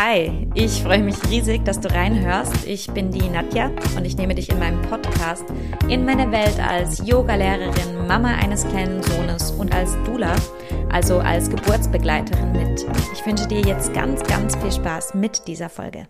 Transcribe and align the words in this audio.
Hi, 0.00 0.46
ich 0.54 0.84
freue 0.84 1.02
mich 1.02 1.16
riesig, 1.28 1.64
dass 1.64 1.80
du 1.80 1.92
reinhörst. 1.92 2.64
Ich 2.68 2.88
bin 2.88 3.10
die 3.10 3.28
Nadja 3.28 3.72
und 3.96 4.04
ich 4.04 4.16
nehme 4.16 4.32
dich 4.32 4.48
in 4.48 4.60
meinem 4.60 4.80
Podcast 4.82 5.44
in 5.88 6.04
meine 6.04 6.30
Welt 6.30 6.60
als 6.60 7.04
Yogalehrerin, 7.04 8.06
Mama 8.06 8.28
eines 8.36 8.64
kleinen 8.68 9.02
Sohnes 9.02 9.50
und 9.50 9.74
als 9.74 9.96
Dula, 10.04 10.36
also 10.88 11.18
als 11.18 11.50
Geburtsbegleiterin 11.50 12.52
mit. 12.52 12.86
Ich 13.12 13.26
wünsche 13.26 13.48
dir 13.48 13.60
jetzt 13.60 13.92
ganz, 13.92 14.22
ganz 14.22 14.54
viel 14.54 14.70
Spaß 14.70 15.14
mit 15.14 15.48
dieser 15.48 15.68
Folge. 15.68 16.06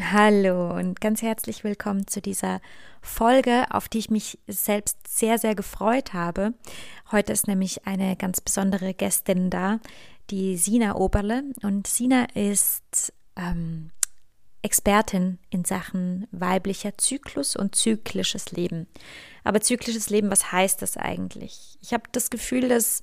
Hallo 0.00 0.76
und 0.76 1.00
ganz 1.00 1.22
herzlich 1.22 1.64
willkommen 1.64 2.06
zu 2.06 2.22
dieser 2.22 2.60
Folge, 3.02 3.66
auf 3.70 3.88
die 3.88 3.98
ich 3.98 4.10
mich 4.10 4.38
selbst 4.46 4.96
sehr, 5.08 5.38
sehr 5.38 5.56
gefreut 5.56 6.14
habe. 6.14 6.54
Heute 7.10 7.32
ist 7.32 7.48
nämlich 7.48 7.84
eine 7.84 8.14
ganz 8.14 8.40
besondere 8.40 8.94
Gästin 8.94 9.50
da, 9.50 9.80
die 10.30 10.56
Sina 10.56 10.96
Oberle. 10.96 11.44
Und 11.62 11.86
Sina 11.86 12.26
ist 12.34 13.12
ähm, 13.36 13.90
Expertin 14.62 15.38
in 15.50 15.64
Sachen 15.64 16.26
weiblicher 16.30 16.98
Zyklus 16.98 17.56
und 17.56 17.74
zyklisches 17.74 18.52
Leben. 18.52 18.86
Aber 19.44 19.60
zyklisches 19.60 20.10
Leben, 20.10 20.30
was 20.30 20.52
heißt 20.52 20.82
das 20.82 20.96
eigentlich? 20.96 21.78
Ich 21.80 21.92
habe 21.92 22.04
das 22.12 22.30
Gefühl, 22.30 22.68
dass 22.68 23.02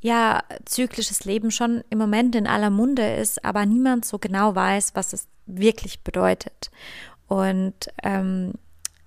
ja 0.00 0.42
zyklisches 0.64 1.24
Leben 1.24 1.50
schon 1.50 1.82
im 1.90 1.98
Moment 1.98 2.34
in 2.34 2.46
aller 2.46 2.70
Munde 2.70 3.16
ist, 3.16 3.44
aber 3.44 3.66
niemand 3.66 4.04
so 4.04 4.18
genau 4.18 4.54
weiß, 4.54 4.94
was 4.94 5.12
es 5.12 5.28
wirklich 5.46 6.02
bedeutet. 6.02 6.70
Und 7.26 7.88
ähm, 8.02 8.54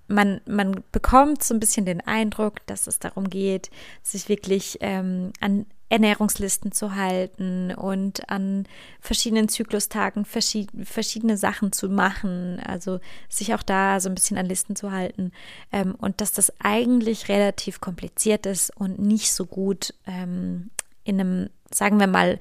man, 0.08 0.42
man 0.46 0.84
bekommt 0.92 1.44
so 1.44 1.54
ein 1.54 1.60
bisschen 1.60 1.86
den 1.86 2.02
Eindruck, 2.02 2.66
dass 2.68 2.88
es 2.88 3.00
darum 3.00 3.30
geht, 3.30 3.70
sich 4.04 4.30
wirklich 4.30 4.78
ähm, 4.82 5.32
an 5.40 5.66
Ernährungslisten 5.92 6.72
zu 6.72 6.96
halten 6.96 7.74
und 7.74 8.30
an 8.30 8.66
verschiedenen 9.02 9.50
Zyklustagen 9.50 10.24
verschiedene 10.24 11.36
Sachen 11.36 11.74
zu 11.74 11.90
machen, 11.90 12.62
also 12.66 13.02
sich 13.28 13.54
auch 13.54 13.62
da 13.62 14.00
so 14.00 14.08
ein 14.08 14.16
bisschen 14.16 14.38
an 14.38 14.46
Listen 14.46 14.78
zu 14.78 14.94
halten 14.94 15.34
ähm, 15.74 15.94
und 15.96 16.22
dass 16.22 16.32
das 16.32 16.54
eigentlich 16.60 17.28
relativ 17.28 17.82
kompliziert 17.82 18.46
ist 18.46 18.76
und 18.76 19.00
nicht 19.00 19.34
so 19.34 19.46
gut 19.46 19.94
ähm, 20.08 20.70
in 21.04 21.20
einem, 21.20 21.50
sagen 21.74 22.00
wir 22.00 22.08
mal, 22.08 22.40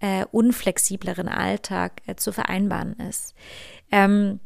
äh, 0.00 0.26
unflexibleren 0.30 1.28
Alltag 1.28 2.02
äh, 2.06 2.16
zu 2.16 2.32
vereinbaren 2.32 2.98
ist. 3.08 3.34
Ähm, 3.90 4.40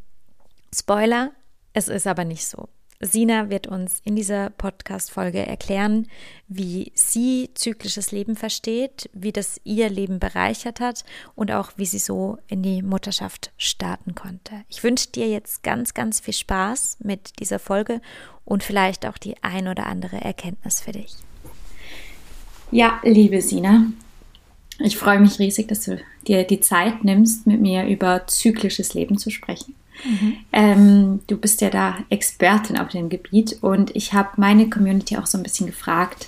Spoiler, 0.73 1.33
es 1.73 1.89
ist 1.89 2.07
aber 2.07 2.25
nicht 2.25 2.47
so. 2.47 2.69
Sina 3.05 3.51
wird 3.51 3.67
uns 3.67 4.01
in 4.05 4.17
dieser 4.17 4.51
Podcast-Folge 4.51 5.47
erklären, 5.47 6.07
wie 6.49 6.93
sie 6.95 7.51
zyklisches 7.55 8.13
Leben 8.13 8.35
versteht, 8.35 9.11
wie 9.13 9.33
das 9.33 9.61
ihr 9.65 9.91
Leben 9.91 10.19
bereichert 10.19 10.81
hat 10.81 11.05
und 11.35 11.53
auch 11.53 11.73
wie 11.77 11.87
sie 11.87 11.99
so 11.99 12.39
in 12.49 12.63
die 12.63 12.83
Mutterschaft 12.83 13.53
starten 13.57 14.15
konnte. 14.15 14.53
Ich 14.69 14.83
wünsche 14.83 15.11
dir 15.11 15.29
jetzt 15.29 15.63
ganz, 15.63 15.95
ganz 15.95 16.21
viel 16.21 16.35
Spaß 16.35 16.99
mit 17.03 17.39
dieser 17.41 17.59
Folge 17.59 18.01
und 18.45 18.63
vielleicht 18.63 19.07
auch 19.07 19.19
die 19.19 19.43
ein 19.43 19.69
oder 19.69 19.87
andere 19.87 20.17
Erkenntnis 20.17 20.81
für 20.81 20.93
dich. 20.93 21.15
Ja, 22.71 23.01
liebe 23.05 23.41
Sina, 23.41 23.87
ich 24.79 24.97
freue 24.97 25.21
mich 25.21 25.39
riesig, 25.39 25.69
dass 25.69 25.85
du 25.85 26.01
dir 26.27 26.45
die 26.45 26.61
Zeit 26.61 27.05
nimmst, 27.05 27.47
mit 27.47 27.61
mir 27.61 27.87
über 27.87 28.27
zyklisches 28.27 28.95
Leben 28.95 29.19
zu 29.19 29.31
sprechen. 29.31 29.75
Mhm. 30.05 30.37
Ähm, 30.53 31.21
du 31.27 31.37
bist 31.37 31.61
ja 31.61 31.71
da 31.71 31.99
Expertin 32.11 32.79
auf 32.79 32.89
dem 32.89 33.09
Gebiet 33.09 33.59
und 33.63 33.95
ich 33.95 34.13
habe 34.13 34.31
meine 34.37 34.69
Community 34.69 35.17
auch 35.17 35.27
so 35.27 35.39
ein 35.39 35.43
bisschen 35.43 35.67
gefragt, 35.67 36.27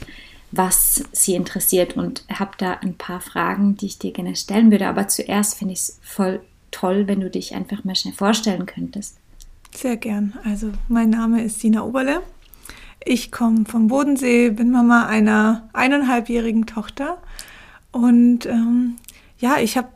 was 0.52 1.04
sie 1.12 1.34
interessiert 1.34 1.96
und 1.96 2.24
habe 2.32 2.52
da 2.58 2.74
ein 2.74 2.94
paar 2.94 3.20
Fragen, 3.20 3.76
die 3.76 3.86
ich 3.86 3.98
dir 3.98 4.12
gerne 4.12 4.36
stellen 4.36 4.70
würde. 4.70 4.88
Aber 4.88 5.08
zuerst 5.08 5.58
finde 5.58 5.74
ich 5.74 5.80
es 5.80 5.98
voll 6.02 6.40
toll, 6.70 7.08
wenn 7.08 7.20
du 7.20 7.30
dich 7.30 7.54
einfach 7.54 7.84
mal 7.84 7.94
schnell 7.94 8.14
vorstellen 8.14 8.66
könntest. 8.66 9.16
Sehr 9.74 9.96
gern. 9.96 10.34
Also 10.44 10.72
mein 10.88 11.10
Name 11.10 11.42
ist 11.42 11.60
Sina 11.60 11.82
Oberle. 11.82 12.22
Ich 13.04 13.30
komme 13.30 13.64
vom 13.66 13.88
Bodensee, 13.88 14.50
bin 14.50 14.70
Mama 14.70 15.06
einer 15.06 15.68
eineinhalbjährigen 15.72 16.66
Tochter 16.66 17.18
und 17.92 18.46
ähm, 18.46 18.96
ja, 19.38 19.58
ich 19.58 19.76
habe 19.76 19.88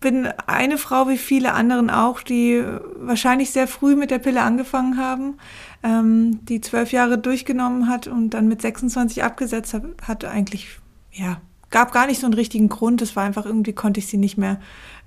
bin 0.00 0.26
eine 0.46 0.78
Frau 0.78 1.08
wie 1.08 1.18
viele 1.18 1.52
anderen 1.52 1.90
auch, 1.90 2.22
die 2.22 2.64
wahrscheinlich 2.96 3.50
sehr 3.50 3.68
früh 3.68 3.94
mit 3.94 4.10
der 4.10 4.18
Pille 4.18 4.42
angefangen 4.42 4.96
haben, 4.96 5.36
ähm, 5.82 6.44
die 6.46 6.60
zwölf 6.60 6.92
Jahre 6.92 7.18
durchgenommen 7.18 7.88
hat 7.88 8.06
und 8.06 8.30
dann 8.30 8.48
mit 8.48 8.62
26 8.62 9.22
abgesetzt 9.22 9.74
hat, 9.74 9.84
hat 10.02 10.24
eigentlich, 10.24 10.78
ja, 11.12 11.40
gab 11.70 11.92
gar 11.92 12.06
nicht 12.06 12.20
so 12.20 12.26
einen 12.26 12.34
richtigen 12.34 12.68
Grund. 12.68 13.00
Es 13.02 13.14
war 13.14 13.24
einfach 13.24 13.46
irgendwie 13.46 13.72
konnte 13.72 14.00
ich 14.00 14.08
sie 14.08 14.16
nicht 14.16 14.36
mehr, 14.36 14.58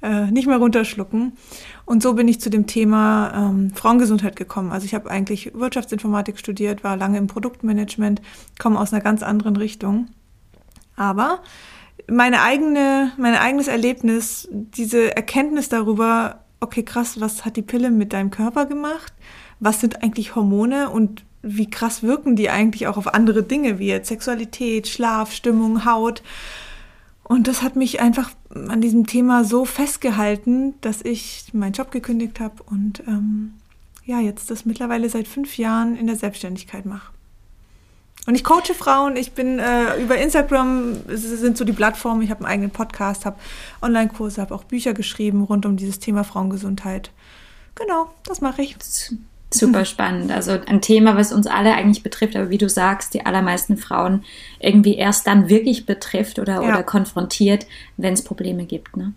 äh, 0.02 0.32
nicht 0.32 0.48
mehr 0.48 0.58
runterschlucken. 0.58 1.34
Und 1.86 2.02
so 2.02 2.14
bin 2.14 2.28
ich 2.28 2.40
zu 2.40 2.50
dem 2.50 2.68
Thema 2.68 3.34
ähm, 3.36 3.72
Frauengesundheit 3.74 4.36
gekommen. 4.36 4.72
Also 4.72 4.86
ich 4.86 4.94
habe 4.94 5.10
eigentlich 5.10 5.54
Wirtschaftsinformatik 5.54 6.40
studiert, 6.40 6.84
war 6.84 6.98
lange 6.98 7.18
im 7.18 7.28
Produktmanagement, 7.28 8.22
komme 8.60 8.80
aus 8.80 8.94
einer 8.94 9.04
ganz 9.04 9.24
anderen 9.24 9.58
Richtung. 9.58 10.08
Aber 10.96 11.42
meine 12.08 12.42
eigene, 12.42 13.12
mein 13.18 13.36
eigenes 13.36 13.68
Erlebnis, 13.68 14.48
diese 14.52 15.16
Erkenntnis 15.16 15.70
darüber, 15.70 16.44
okay, 16.60 16.84
krass, 16.84 17.20
was 17.20 17.46
hat 17.46 17.56
die 17.58 17.62
Pille 17.62 17.92
mit 17.92 18.14
deinem 18.14 18.32
Körper 18.32 18.66
gemacht? 18.66 19.14
Was 19.60 19.82
sind 19.82 20.04
eigentlich 20.04 20.36
Hormone 20.36 20.90
und 20.90 21.24
wie 21.42 21.70
krass 21.70 22.04
wirken 22.04 22.36
die 22.36 22.50
eigentlich 22.50 22.88
auch 22.88 22.98
auf 22.98 23.14
andere 23.14 23.44
Dinge 23.44 23.80
wie 23.80 23.88
jetzt 23.88 24.08
Sexualität, 24.08 24.88
Schlaf, 24.88 25.32
Stimmung, 25.34 25.86
Haut? 25.86 26.24
Und 27.24 27.48
das 27.48 27.62
hat 27.62 27.76
mich 27.76 28.02
einfach 28.02 28.32
an 28.54 28.82
diesem 28.82 29.08
Thema 29.08 29.44
so 29.44 29.66
festgehalten, 29.66 30.74
dass 30.82 31.02
ich 31.02 31.46
meinen 31.54 31.74
Job 31.74 31.92
gekündigt 31.92 32.40
habe 32.40 32.64
und 32.64 33.02
ähm, 33.08 33.54
ja, 34.06 34.20
jetzt 34.20 34.52
das 34.52 34.66
mittlerweile 34.66 35.10
seit 35.10 35.28
fünf 35.28 35.58
Jahren 35.58 35.96
in 35.96 36.08
der 36.08 36.18
Selbstständigkeit 36.18 36.86
mache. 36.86 37.12
Und 38.26 38.36
ich 38.36 38.44
coache 38.44 38.74
Frauen, 38.74 39.18
ich 39.18 39.34
bin 39.34 39.60
äh, 39.60 39.98
über 40.02 40.18
Instagram, 40.18 40.96
sind 41.10 41.58
so 41.58 41.66
die 41.66 41.74
Plattformen, 41.74 42.22
ich 42.22 42.30
habe 42.30 42.42
einen 42.42 42.52
eigenen 42.54 42.72
Podcast, 42.72 43.26
habe 43.26 43.38
Online-Kurse, 43.82 44.42
habe 44.42 44.56
auch 44.56 44.64
Bücher 44.64 44.94
geschrieben 44.94 45.44
rund 45.44 45.66
um 45.66 45.76
dieses 45.76 46.00
Thema 46.00 46.24
Frauengesundheit. 46.24 47.12
Genau, 47.76 48.10
das 48.26 48.40
mache 48.40 48.62
ich. 48.62 48.78
Super 49.54 49.86
spannend. 49.86 50.32
Also 50.32 50.52
ein 50.52 50.82
Thema, 50.82 51.16
was 51.16 51.32
uns 51.34 51.48
alle 51.48 51.74
eigentlich 51.74 52.02
betrifft, 52.02 52.36
aber 52.36 52.50
wie 52.50 52.58
du 52.58 52.70
sagst, 52.70 53.14
die 53.14 53.26
allermeisten 53.26 53.78
Frauen 53.78 54.24
irgendwie 54.60 54.96
erst 54.96 55.28
dann 55.28 55.50
wirklich 55.50 55.86
betrifft 55.86 56.40
oder, 56.40 56.62
ja. 56.62 56.70
oder 56.70 56.84
konfrontiert, 56.84 57.68
wenn 57.98 58.14
es 58.14 58.24
Probleme 58.24 58.66
gibt. 58.66 58.98
Ne? 58.98 59.14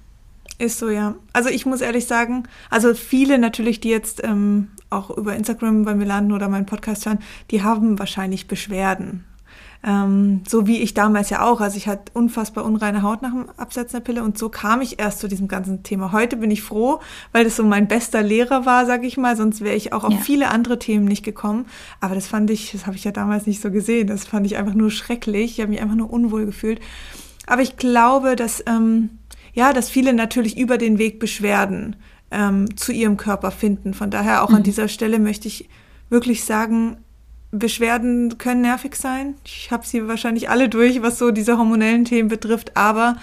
Ist 0.59 0.79
so, 0.79 0.89
ja. 0.89 1.15
Also 1.33 1.51
ich 1.51 1.67
muss 1.67 1.81
ehrlich 1.81 2.07
sagen, 2.07 2.45
also 2.71 2.95
viele 2.95 3.39
natürlich, 3.39 3.81
die 3.81 3.91
jetzt 3.91 4.25
ähm, 4.25 4.69
auch 4.89 5.11
über 5.11 5.37
Instagram 5.37 5.85
bei 5.85 5.95
mir 5.95 6.07
landen 6.07 6.33
oder 6.33 6.49
meinen 6.49 6.67
Podcast 6.67 7.07
hören, 7.07 7.19
die 7.51 7.63
haben 7.63 7.99
wahrscheinlich 7.99 8.49
Beschwerden. 8.49 9.25
Ähm, 9.85 10.43
so 10.49 10.67
wie 10.67 10.79
ich 10.79 10.95
damals 10.95 11.31
ja 11.31 11.43
auch. 11.43 11.61
Also 11.61 11.77
ich 11.77 11.87
hatte 11.87 12.11
unfassbar 12.15 12.65
unreine 12.65 13.03
Haut 13.03 13.23
nach 13.23 13.31
dem 13.31 13.49
Absetzen 13.57 13.99
der 13.99 14.05
Pille 14.05 14.25
und 14.25 14.39
so 14.39 14.49
kam 14.49 14.81
ich 14.81 14.99
erst 14.99 15.21
zu 15.21 15.29
diesem 15.29 15.47
ganzen 15.47 15.83
Thema. 15.83 16.13
Heute 16.13 16.39
bin 16.39 16.51
ich 16.51 16.63
froh, 16.63 17.01
weil 17.33 17.45
das 17.45 17.57
so 17.57 17.63
mein 17.63 17.87
bester 17.87 18.23
Lehrer 18.23 18.65
war, 18.65 18.87
sag 18.87 19.05
ich 19.05 19.17
mal. 19.17 19.37
Sonst 19.37 19.61
wäre 19.61 19.77
ich 19.77 19.93
auch 19.93 20.05
auf 20.05 20.13
ja. 20.13 20.19
viele 20.19 20.49
andere 20.49 20.79
Themen 20.79 21.05
nicht 21.05 21.25
gekommen. 21.25 21.67
Aber 22.01 22.15
das 22.15 22.27
fand 22.27 22.51
ich, 22.51 22.73
das 22.73 22.87
habe 22.87 22.97
ich 22.97 23.05
ja 23.05 23.13
damals 23.13 23.47
nicht 23.47 23.61
so 23.61 23.71
gesehen. 23.71 24.09
Das 24.09 24.25
fand 24.25 24.47
ich 24.47 24.57
einfach 24.57 24.75
nur 24.75 24.91
schrecklich. 24.91 25.53
Ich 25.53 25.61
habe 25.61 25.71
mich 25.71 25.83
einfach 25.83 25.97
nur 25.97 26.11
unwohl 26.11 26.47
gefühlt. 26.47 26.81
Aber 27.47 27.63
ich 27.63 27.77
glaube, 27.77 28.35
dass 28.35 28.65
ähm, 28.67 29.11
ja, 29.57 29.73
dass 29.73 29.89
viele 29.89 30.13
natürlich 30.13 30.59
über 30.59 30.77
den 30.77 30.99
Weg 30.99 31.19
Beschwerden 31.19 31.97
ähm, 32.31 32.77
zu 32.77 32.93
ihrem 32.93 33.17
Körper 33.17 33.51
finden. 33.51 33.95
Von 33.95 34.11
daher 34.11 34.45
auch 34.45 34.51
mhm. 34.51 34.57
an 34.57 34.63
dieser 34.63 34.87
Stelle 34.87 35.19
möchte 35.19 35.49
ich 35.49 35.69
wirklich 36.11 36.45
sagen, 36.45 36.99
Beschwerden 37.53 38.37
können 38.37 38.61
nervig 38.61 38.97
sein. 38.97 39.35
Ich 39.45 39.71
habe 39.71 39.87
sie 39.87 40.07
wahrscheinlich 40.07 40.51
alle 40.51 40.69
durch, 40.69 41.01
was 41.01 41.19
so 41.19 41.31
diese 41.31 41.57
hormonellen 41.57 42.05
Themen 42.05 42.29
betrifft, 42.29 42.77
aber 42.77 43.17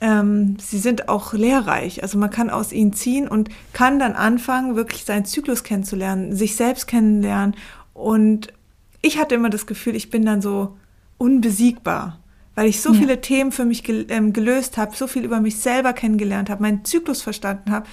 ähm, 0.00 0.56
sie 0.58 0.80
sind 0.80 1.08
auch 1.08 1.32
lehrreich. 1.32 2.02
Also 2.02 2.18
man 2.18 2.30
kann 2.30 2.50
aus 2.50 2.72
ihnen 2.72 2.92
ziehen 2.92 3.28
und 3.28 3.48
kann 3.72 4.00
dann 4.00 4.14
anfangen, 4.14 4.74
wirklich 4.74 5.04
seinen 5.04 5.26
Zyklus 5.26 5.62
kennenzulernen, 5.62 6.34
sich 6.34 6.56
selbst 6.56 6.88
kennenlernen. 6.88 7.54
Und 7.94 8.52
ich 9.00 9.18
hatte 9.18 9.36
immer 9.36 9.50
das 9.50 9.66
Gefühl, 9.66 9.94
ich 9.94 10.10
bin 10.10 10.26
dann 10.26 10.42
so 10.42 10.76
unbesiegbar 11.18 12.18
weil 12.56 12.68
ich 12.68 12.80
so 12.80 12.92
ja. 12.92 12.98
viele 12.98 13.20
Themen 13.20 13.52
für 13.52 13.64
mich 13.64 13.84
gel 13.84 14.06
ähm, 14.08 14.32
gelöst 14.32 14.76
habe, 14.78 14.96
so 14.96 15.06
viel 15.06 15.24
über 15.24 15.40
mich 15.40 15.58
selber 15.58 15.92
kennengelernt 15.92 16.50
habe, 16.50 16.62
meinen 16.62 16.84
Zyklus 16.84 17.22
verstanden 17.22 17.70
habe, 17.70 17.86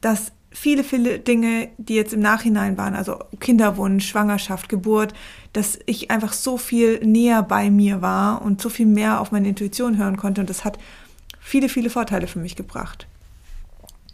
dass 0.00 0.30
viele, 0.52 0.84
viele 0.84 1.18
Dinge, 1.18 1.70
die 1.78 1.94
jetzt 1.94 2.14
im 2.14 2.20
Nachhinein 2.20 2.78
waren, 2.78 2.94
also 2.94 3.18
Kinderwunsch, 3.40 4.06
Schwangerschaft, 4.06 4.68
Geburt, 4.68 5.12
dass 5.52 5.78
ich 5.86 6.10
einfach 6.10 6.32
so 6.32 6.56
viel 6.58 7.04
näher 7.04 7.42
bei 7.42 7.70
mir 7.70 8.02
war 8.02 8.42
und 8.42 8.62
so 8.62 8.68
viel 8.68 8.86
mehr 8.86 9.20
auf 9.20 9.32
meine 9.32 9.48
Intuition 9.48 9.98
hören 9.98 10.16
konnte. 10.16 10.40
Und 10.40 10.50
das 10.50 10.64
hat 10.64 10.78
viele, 11.40 11.68
viele 11.68 11.90
Vorteile 11.90 12.26
für 12.26 12.38
mich 12.38 12.54
gebracht. 12.54 13.06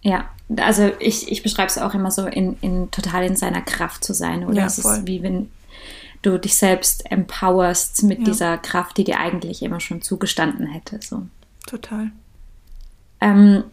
Ja, 0.02 0.31
also 0.56 0.90
ich, 0.98 1.31
ich 1.31 1.43
beschreibe 1.43 1.69
es 1.69 1.76
auch 1.76 1.93
immer 1.93 2.10
so, 2.10 2.26
in, 2.26 2.56
in 2.62 2.90
total 2.90 3.25
in 3.25 3.36
seiner 3.36 3.60
Kraft 3.60 4.02
zu 4.02 4.14
sein. 4.14 4.46
Oder 4.46 4.60
ja, 4.60 4.66
es 4.66 4.78
ist 4.78 5.06
wie 5.06 5.22
wenn 5.22 5.50
du 6.22 6.38
dich 6.38 6.56
selbst 6.56 7.11
empowerst 7.11 8.02
mit 8.02 8.19
ja. 8.19 8.25
dieser 8.25 8.58
Kraft, 8.58 8.96
die 8.99 9.05
dir 9.05 9.19
eigentlich 9.19 9.62
immer 9.62 9.81
schon 9.81 10.02
zugestanden 10.02 10.67
hätte. 10.67 11.00
So. 11.02 11.26
Total. 11.67 12.11
Ähm, 13.20 13.64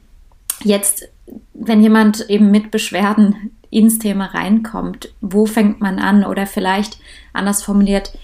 Jetzt, 0.64 1.08
wenn 1.54 1.82
jemand 1.82 2.30
eben 2.30 2.52
mit 2.52 2.72
Beschwerden 2.72 3.52
ins 3.70 4.00
Thema 4.00 4.26
reinkommt, 4.26 5.14
wo 5.22 5.46
fängt 5.46 5.82
man 5.82 6.00
an? 6.00 6.24
Oder 6.24 6.48
vielleicht 6.48 6.98
anders 7.34 7.64
formuliert, 7.64 8.18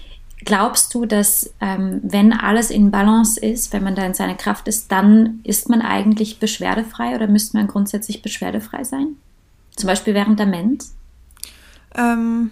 glaubst 0.44 0.92
du, 0.94 1.06
dass 1.06 1.52
ähm, 1.60 2.00
wenn 2.02 2.32
alles 2.32 2.70
in 2.70 2.90
Balance 2.90 3.38
ist, 3.38 3.72
wenn 3.72 3.84
man 3.84 3.94
da 3.94 4.04
in 4.04 4.14
seiner 4.14 4.34
Kraft 4.34 4.68
ist, 4.68 4.90
dann 4.90 5.40
ist 5.44 5.68
man 5.68 5.80
eigentlich 5.80 6.40
beschwerdefrei 6.40 7.14
oder 7.14 7.28
müsste 7.28 7.56
man 7.56 7.68
grundsätzlich 7.68 8.22
beschwerdefrei 8.22 8.84
sein? 8.84 9.16
Zum 9.76 9.86
Beispiel 9.86 10.14
während 10.14 10.38
der 10.38 10.46
Mens? 10.46 10.94
Ähm, 11.94 12.50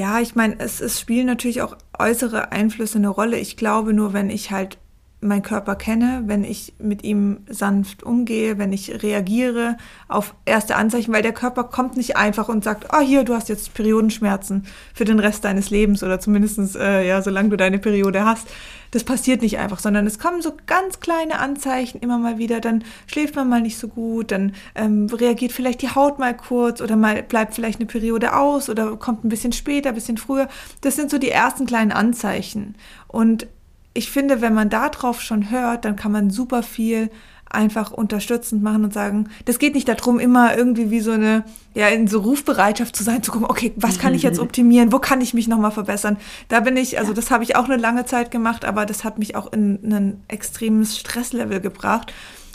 ja, 0.00 0.18
ich 0.18 0.34
meine, 0.34 0.58
es, 0.60 0.80
es 0.80 0.98
spielen 0.98 1.26
natürlich 1.26 1.60
auch 1.60 1.76
äußere 1.98 2.52
Einflüsse 2.52 2.96
eine 2.96 3.10
Rolle. 3.10 3.36
Ich 3.36 3.58
glaube 3.58 3.92
nur, 3.92 4.14
wenn 4.14 4.30
ich 4.30 4.50
halt 4.50 4.78
meinen 5.20 5.42
Körper 5.42 5.74
kenne, 5.76 6.22
wenn 6.26 6.44
ich 6.44 6.74
mit 6.78 7.04
ihm 7.04 7.40
sanft 7.48 8.02
umgehe, 8.02 8.58
wenn 8.58 8.72
ich 8.72 9.02
reagiere 9.02 9.76
auf 10.08 10.34
erste 10.46 10.76
Anzeichen, 10.76 11.12
weil 11.12 11.22
der 11.22 11.34
Körper 11.34 11.64
kommt 11.64 11.96
nicht 11.96 12.16
einfach 12.16 12.48
und 12.48 12.64
sagt, 12.64 12.88
oh 12.94 13.00
hier, 13.00 13.24
du 13.24 13.34
hast 13.34 13.50
jetzt 13.50 13.74
Periodenschmerzen 13.74 14.64
für 14.94 15.04
den 15.04 15.18
Rest 15.18 15.44
deines 15.44 15.70
Lebens 15.70 16.02
oder 16.02 16.20
zumindestens 16.20 16.74
äh, 16.74 17.06
ja, 17.06 17.20
solange 17.20 17.50
du 17.50 17.56
deine 17.56 17.78
Periode 17.78 18.24
hast. 18.24 18.48
Das 18.92 19.04
passiert 19.04 19.42
nicht 19.42 19.58
einfach, 19.58 19.78
sondern 19.78 20.06
es 20.06 20.18
kommen 20.18 20.42
so 20.42 20.52
ganz 20.66 21.00
kleine 21.00 21.38
Anzeichen 21.38 22.00
immer 22.00 22.18
mal 22.18 22.38
wieder. 22.38 22.60
Dann 22.60 22.82
schläft 23.06 23.36
man 23.36 23.48
mal 23.48 23.60
nicht 23.60 23.78
so 23.78 23.88
gut, 23.88 24.32
dann 24.32 24.54
ähm, 24.74 25.06
reagiert 25.12 25.52
vielleicht 25.52 25.82
die 25.82 25.94
Haut 25.94 26.18
mal 26.18 26.36
kurz 26.36 26.80
oder 26.80 26.96
mal 26.96 27.22
bleibt 27.22 27.54
vielleicht 27.54 27.78
eine 27.78 27.86
Periode 27.86 28.34
aus 28.34 28.68
oder 28.68 28.96
kommt 28.96 29.24
ein 29.24 29.28
bisschen 29.28 29.52
später, 29.52 29.90
ein 29.90 29.94
bisschen 29.94 30.18
früher. 30.18 30.48
Das 30.80 30.96
sind 30.96 31.10
so 31.10 31.18
die 31.18 31.30
ersten 31.30 31.66
kleinen 31.66 31.92
Anzeichen. 31.92 32.74
Und 33.06 33.46
ich 33.94 34.10
finde, 34.10 34.40
wenn 34.40 34.54
man 34.54 34.70
darauf 34.70 35.20
schon 35.20 35.50
hört, 35.50 35.84
dann 35.84 35.96
kann 35.96 36.12
man 36.12 36.30
super 36.30 36.62
viel 36.62 37.10
einfach 37.50 37.90
unterstützend 37.90 38.62
machen 38.62 38.84
und 38.84 38.94
sagen, 38.94 39.28
das 39.44 39.58
geht 39.58 39.74
nicht 39.74 39.88
darum, 39.88 40.20
immer 40.20 40.56
irgendwie 40.56 40.90
wie 40.90 41.00
so 41.00 41.10
eine, 41.10 41.44
ja, 41.74 41.88
in 41.88 42.06
so 42.06 42.20
Rufbereitschaft 42.20 42.94
zu 42.94 43.02
sein, 43.02 43.24
zu 43.24 43.32
gucken, 43.32 43.48
okay, 43.50 43.72
was 43.74 43.98
kann 43.98 44.14
ich 44.14 44.22
jetzt 44.22 44.38
optimieren, 44.38 44.92
wo 44.92 45.00
kann 45.00 45.20
ich 45.20 45.34
mich 45.34 45.48
nochmal 45.48 45.72
verbessern? 45.72 46.16
Da 46.48 46.60
bin 46.60 46.76
ich, 46.76 47.00
also 47.00 47.12
das 47.12 47.32
habe 47.32 47.42
ich 47.42 47.56
auch 47.56 47.64
eine 47.64 47.76
lange 47.76 48.04
Zeit 48.06 48.30
gemacht, 48.30 48.64
aber 48.64 48.86
das 48.86 49.02
hat 49.02 49.18
mich 49.18 49.34
auch 49.34 49.52
in 49.52 49.80
ein 49.92 50.22
extremes 50.28 50.96
Stresslevel 50.96 51.60
gebracht, 51.60 52.12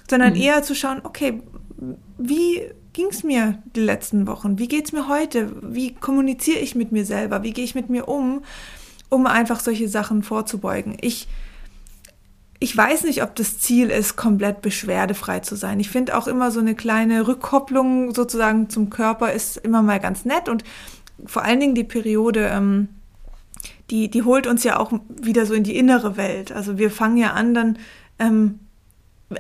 sondern 0.10 0.34
mhm. 0.34 0.42
eher 0.42 0.64
zu 0.64 0.76
schauen, 0.76 1.02
okay, 1.04 1.42
wie 2.18 2.62
ging 2.94 3.08
es 3.12 3.26
mir 3.26 3.62
die 3.76 3.82
letzten 3.82 4.28
Wochen? 4.28 4.58
Wie 4.58 4.70
geht 4.70 4.86
es 4.86 4.92
mir 4.94 5.10
heute? 5.10 5.52
Wie 5.62 5.94
kommuniziere 5.94 6.60
ich 6.60 6.76
mit 6.76 6.94
mir 6.94 7.06
selber? 7.06 7.44
Wie 7.44 7.52
gehe 7.52 7.66
ich 7.66 7.76
mit 7.76 7.90
mir 7.90 8.08
um? 8.08 8.44
Um 9.10 9.28
einfach 9.28 9.60
solche 9.60 9.88
Sachen 9.88 10.24
vorzubeugen. 10.24 10.98
Ich, 11.02 11.28
ich 12.60 12.76
weiß 12.76 13.04
nicht, 13.04 13.24
ob 13.24 13.36
das 13.36 13.60
Ziel 13.60 13.90
ist, 13.90 14.16
komplett 14.16 14.62
beschwerdefrei 14.62 15.40
zu 15.40 15.56
sein. 15.56 15.80
Ich 15.80 15.90
finde 15.90 16.18
auch 16.18 16.28
immer 16.28 16.52
so 16.52 16.60
eine 16.60 16.76
kleine 16.76 17.28
Rückkopplung 17.28 18.14
sozusagen 18.14 18.70
zum 18.70 18.90
Körper 18.90 19.32
ist 19.32 19.58
immer 19.58 19.82
mal 19.82 20.00
ganz 20.00 20.26
nett 20.26 20.50
und 20.50 20.64
vor 21.26 21.44
allen 21.44 21.60
Dingen 21.60 21.76
die 21.76 21.84
Periode, 21.84 22.50
ähm, 22.52 22.90
die, 23.90 24.10
die 24.10 24.24
holt 24.24 24.48
uns 24.48 24.64
ja 24.64 24.80
auch 24.80 24.92
wieder 25.10 25.46
so 25.46 25.54
in 25.54 25.64
die 25.64 25.78
innere 25.78 26.18
Welt. 26.18 26.52
Also 26.52 26.78
wir 26.78 26.92
fangen 26.92 27.18
ja 27.18 27.32
an, 27.32 27.54
dann 27.54 27.78
ähm, 28.20 28.60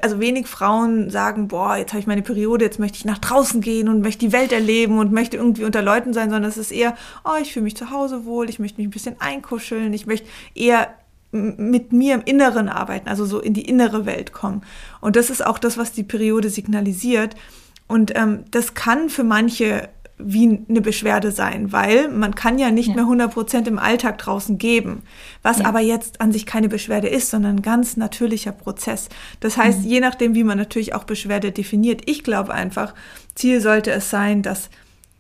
also 0.02 0.20
wenig 0.20 0.48
Frauen 0.48 1.10
sagen, 1.10 1.48
boah, 1.48 1.78
jetzt 1.78 1.92
habe 1.92 2.00
ich 2.00 2.08
meine 2.08 2.24
Periode, 2.24 2.66
jetzt 2.66 2.80
möchte 2.80 2.98
ich 2.98 3.06
nach 3.06 3.20
draußen 3.20 3.62
gehen 3.62 3.88
und 3.88 4.02
möchte 4.02 4.26
die 4.26 4.34
Welt 4.34 4.52
erleben 4.52 4.98
und 4.98 5.12
möchte 5.12 5.38
irgendwie 5.38 5.64
unter 5.64 5.82
Leuten 5.82 6.14
sein, 6.14 6.30
sondern 6.30 6.50
es 6.50 6.58
ist 6.58 6.72
eher, 6.72 6.96
oh, 7.24 7.40
ich 7.42 7.54
fühle 7.54 7.66
mich 7.66 7.78
zu 7.78 7.92
Hause 7.92 8.26
wohl, 8.26 8.50
ich 8.50 8.60
möchte 8.60 8.80
mich 8.80 8.88
ein 8.88 8.92
bisschen 8.92 9.16
einkuscheln, 9.20 9.94
ich 9.94 10.08
möchte 10.08 10.28
eher 10.56 10.90
mit 11.32 11.92
mir 11.92 12.16
im 12.16 12.22
Inneren 12.24 12.70
arbeiten, 12.70 13.10
also 13.10 13.26
so 13.26 13.40
in 13.40 13.54
die 13.54 13.68
innere 13.68 14.06
Welt 14.06 14.32
kommen. 14.32 14.64
Und 15.02 15.16
das 15.16 15.30
ist 15.30 15.46
auch 15.46 15.60
das, 15.60 15.78
was 15.78 15.92
die 15.92 16.04
Periode 16.04 16.50
signalisiert. 16.50 17.36
Und 17.88 18.16
ähm, 18.16 18.46
das 18.52 18.74
kann 18.74 19.10
für 19.10 19.24
manche 19.24 19.90
wie 20.18 20.64
eine 20.70 20.82
Beschwerde 20.82 21.32
sein, 21.32 21.74
weil 21.74 22.10
man 22.10 22.36
kann 22.36 22.58
ja 22.58 22.72
nicht 22.72 22.90
ja. 22.90 22.96
mehr 22.96 23.04
100 23.04 23.34
Prozent 23.34 23.68
im 23.68 23.80
Alltag 23.80 24.18
draußen 24.18 24.58
geben, 24.58 25.02
was 25.42 25.60
ja. 25.60 25.66
aber 25.66 25.82
jetzt 25.82 26.22
an 26.22 26.32
sich 26.32 26.46
keine 26.46 26.70
Beschwerde 26.70 27.08
ist, 27.08 27.30
sondern 27.30 27.58
ein 27.58 27.62
ganz 27.62 27.98
natürlicher 27.98 28.54
Prozess. 28.54 29.10
Das 29.42 29.58
heißt, 29.58 29.82
mhm. 29.82 29.90
je 29.90 30.00
nachdem, 30.00 30.34
wie 30.34 30.46
man 30.46 30.58
natürlich 30.58 30.94
auch 30.94 31.04
Beschwerde 31.04 31.52
definiert, 31.52 32.04
ich 32.06 32.24
glaube 32.24 32.54
einfach, 32.54 32.94
Ziel 33.36 33.60
sollte 33.60 33.92
es 33.92 34.10
sein, 34.10 34.42
dass 34.42 34.70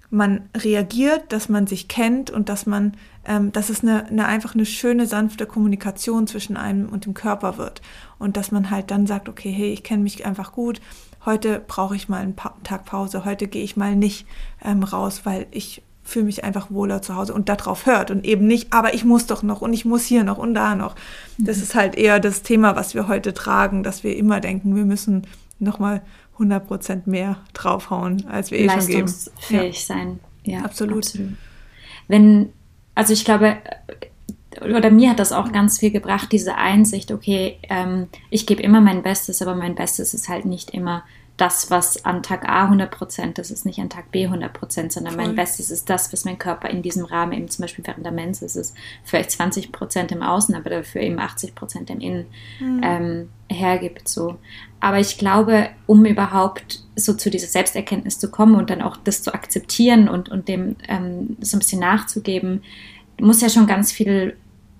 man 0.09 0.49
reagiert, 0.55 1.33
dass 1.33 1.49
man 1.49 1.67
sich 1.67 1.87
kennt 1.87 2.29
und 2.29 2.47
dass 2.47 2.65
man, 2.65 2.93
ähm, 3.25 3.51
dass 3.51 3.69
es 3.69 3.81
eine, 3.81 4.05
eine 4.05 4.25
einfach 4.27 4.55
eine 4.55 4.65
schöne, 4.65 5.07
sanfte 5.07 5.45
Kommunikation 5.45 6.25
zwischen 6.27 6.55
einem 6.55 6.87
und 6.87 7.05
dem 7.05 7.13
Körper 7.13 7.57
wird. 7.57 7.81
Und 8.17 8.37
dass 8.37 8.51
man 8.51 8.69
halt 8.69 8.91
dann 8.91 9.07
sagt, 9.07 9.27
okay, 9.27 9.51
hey, 9.51 9.73
ich 9.73 9.83
kenne 9.83 10.03
mich 10.03 10.25
einfach 10.25 10.53
gut, 10.53 10.79
heute 11.25 11.61
brauche 11.65 11.95
ich 11.95 12.09
mal 12.09 12.21
einen 12.21 12.35
pa 12.35 12.55
Tag 12.63 12.85
Pause, 12.85 13.25
heute 13.25 13.47
gehe 13.47 13.63
ich 13.63 13.77
mal 13.77 13.95
nicht 13.95 14.25
ähm, 14.63 14.83
raus, 14.83 15.21
weil 15.23 15.47
ich 15.51 15.81
fühle 16.03 16.25
mich 16.25 16.43
einfach 16.43 16.69
wohler 16.69 17.01
zu 17.01 17.15
Hause 17.15 17.33
und 17.33 17.49
darauf 17.49 17.87
hört 17.87 18.11
und 18.11 18.25
eben 18.25 18.45
nicht, 18.45 18.71
aber 18.71 18.93
ich 18.93 19.03
muss 19.03 19.25
doch 19.25 19.41
noch 19.41 19.61
und 19.61 19.73
ich 19.73 19.85
muss 19.85 20.05
hier 20.05 20.23
noch 20.23 20.37
und 20.37 20.53
da 20.53 20.75
noch. 20.75 20.95
Das 21.39 21.57
mhm. 21.57 21.63
ist 21.63 21.75
halt 21.75 21.95
eher 21.95 22.19
das 22.19 22.43
Thema, 22.43 22.75
was 22.75 22.93
wir 22.93 23.07
heute 23.07 23.33
tragen, 23.33 23.81
dass 23.81 24.03
wir 24.03 24.15
immer 24.15 24.39
denken, 24.39 24.75
wir 24.75 24.85
müssen 24.85 25.25
nochmal 25.57 26.03
100 26.33 26.67
Prozent 26.67 27.07
mehr 27.07 27.37
draufhauen, 27.53 28.27
als 28.27 28.51
wir 28.51 28.59
eh 28.59 28.69
schon 28.69 28.85
geben. 28.85 29.01
Leistungsfähig 29.01 29.75
ja. 29.87 29.95
sein. 29.95 30.19
Ja, 30.43 30.59
absolut. 30.59 31.05
absolut. 31.05 31.33
Wenn, 32.07 32.49
also 32.93 33.13
ich 33.13 33.25
glaube, 33.25 33.57
oder 34.61 34.89
mir 34.91 35.11
hat 35.11 35.19
das 35.19 35.31
auch 35.31 35.51
ganz 35.51 35.79
viel 35.79 35.91
gebracht, 35.91 36.31
diese 36.31 36.55
Einsicht, 36.55 37.11
okay, 37.11 37.57
ähm, 37.69 38.07
ich 38.29 38.45
gebe 38.45 38.61
immer 38.61 38.81
mein 38.81 39.03
Bestes, 39.03 39.41
aber 39.41 39.55
mein 39.55 39.75
Bestes 39.75 40.13
ist 40.13 40.29
halt 40.29 40.45
nicht 40.45 40.71
immer 40.71 41.03
das, 41.37 41.69
was 41.69 42.05
an 42.05 42.23
Tag 42.23 42.47
A 42.47 42.63
100 42.63 42.89
Prozent 42.89 43.39
ist, 43.39 43.51
ist 43.51 43.65
nicht 43.65 43.79
an 43.79 43.89
Tag 43.89 44.11
B 44.11 44.25
100 44.25 44.53
Prozent, 44.53 44.93
sondern 44.93 45.15
Voll. 45.15 45.25
mein 45.25 45.35
Bestes 45.35 45.69
ist 45.69 45.89
das, 45.89 46.13
was 46.13 46.23
mein 46.23 46.39
Körper 46.39 46.69
in 46.69 46.81
diesem 46.81 47.03
Rahmen, 47.03 47.33
eben 47.33 47.49
zum 47.49 47.63
Beispiel 47.63 47.85
während 47.85 48.05
der 48.05 48.13
Mens 48.13 48.41
ist, 48.41 48.55
es 48.55 48.73
vielleicht 49.03 49.31
20 49.31 49.73
Prozent 49.73 50.13
im 50.13 50.21
Außen, 50.21 50.55
aber 50.55 50.69
dafür 50.69 51.01
eben 51.01 51.19
80 51.19 51.53
Prozent 51.53 51.89
im 51.89 51.99
Innen 51.99 52.25
mhm. 52.59 52.81
ähm, 52.83 53.29
hergibt. 53.49 54.07
So. 54.07 54.37
Aber 54.79 54.99
ich 54.99 55.17
glaube, 55.17 55.69
um 55.87 56.05
überhaupt 56.05 56.83
so 56.95 57.13
zu 57.13 57.29
dieser 57.29 57.47
Selbsterkenntnis 57.47 58.17
zu 58.17 58.31
kommen 58.31 58.55
und 58.55 58.69
dann 58.69 58.81
auch 58.81 58.95
das 58.95 59.21
zu 59.21 59.33
akzeptieren 59.33 60.07
und, 60.07 60.29
und 60.29 60.47
dem 60.47 60.77
ähm, 60.87 61.35
so 61.41 61.57
ein 61.57 61.59
bisschen 61.59 61.81
nachzugeben, 61.81 62.63
muss 63.19 63.41
ja 63.41 63.49
schon 63.49 63.67
ganz 63.67 63.91
viel 63.91 64.37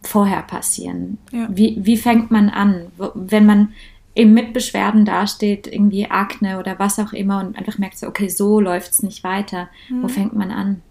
vorher 0.08 0.42
passieren? 0.42 1.18
Ja. 1.32 1.48
Wie, 1.50 1.78
wie 1.82 1.98
fängt 1.98 2.32
man 2.32 2.50
an, 2.50 2.88
wenn 3.14 3.46
man 3.46 3.74
eben 4.16 4.34
mit 4.34 4.54
Beschwerden 4.54 5.06
dasteht, 5.06 5.68
irgendwie 5.68 6.10
Akne 6.10 6.58
oder 6.58 6.80
was 6.80 7.00
auch 7.00 7.14
immer 7.14 7.40
und 7.40 7.58
einfach 7.58 7.78
merkt 7.78 7.98
so, 7.98 8.08
okay, 8.08 8.30
so 8.30 8.60
läuft 8.60 8.92
es 8.92 9.04
nicht 9.04 9.24
weiter. 9.24 9.70
Mhm. 9.90 10.04
Wo 10.04 10.08
fängt 10.08 10.34
man 10.34 10.52
an? 10.52 10.82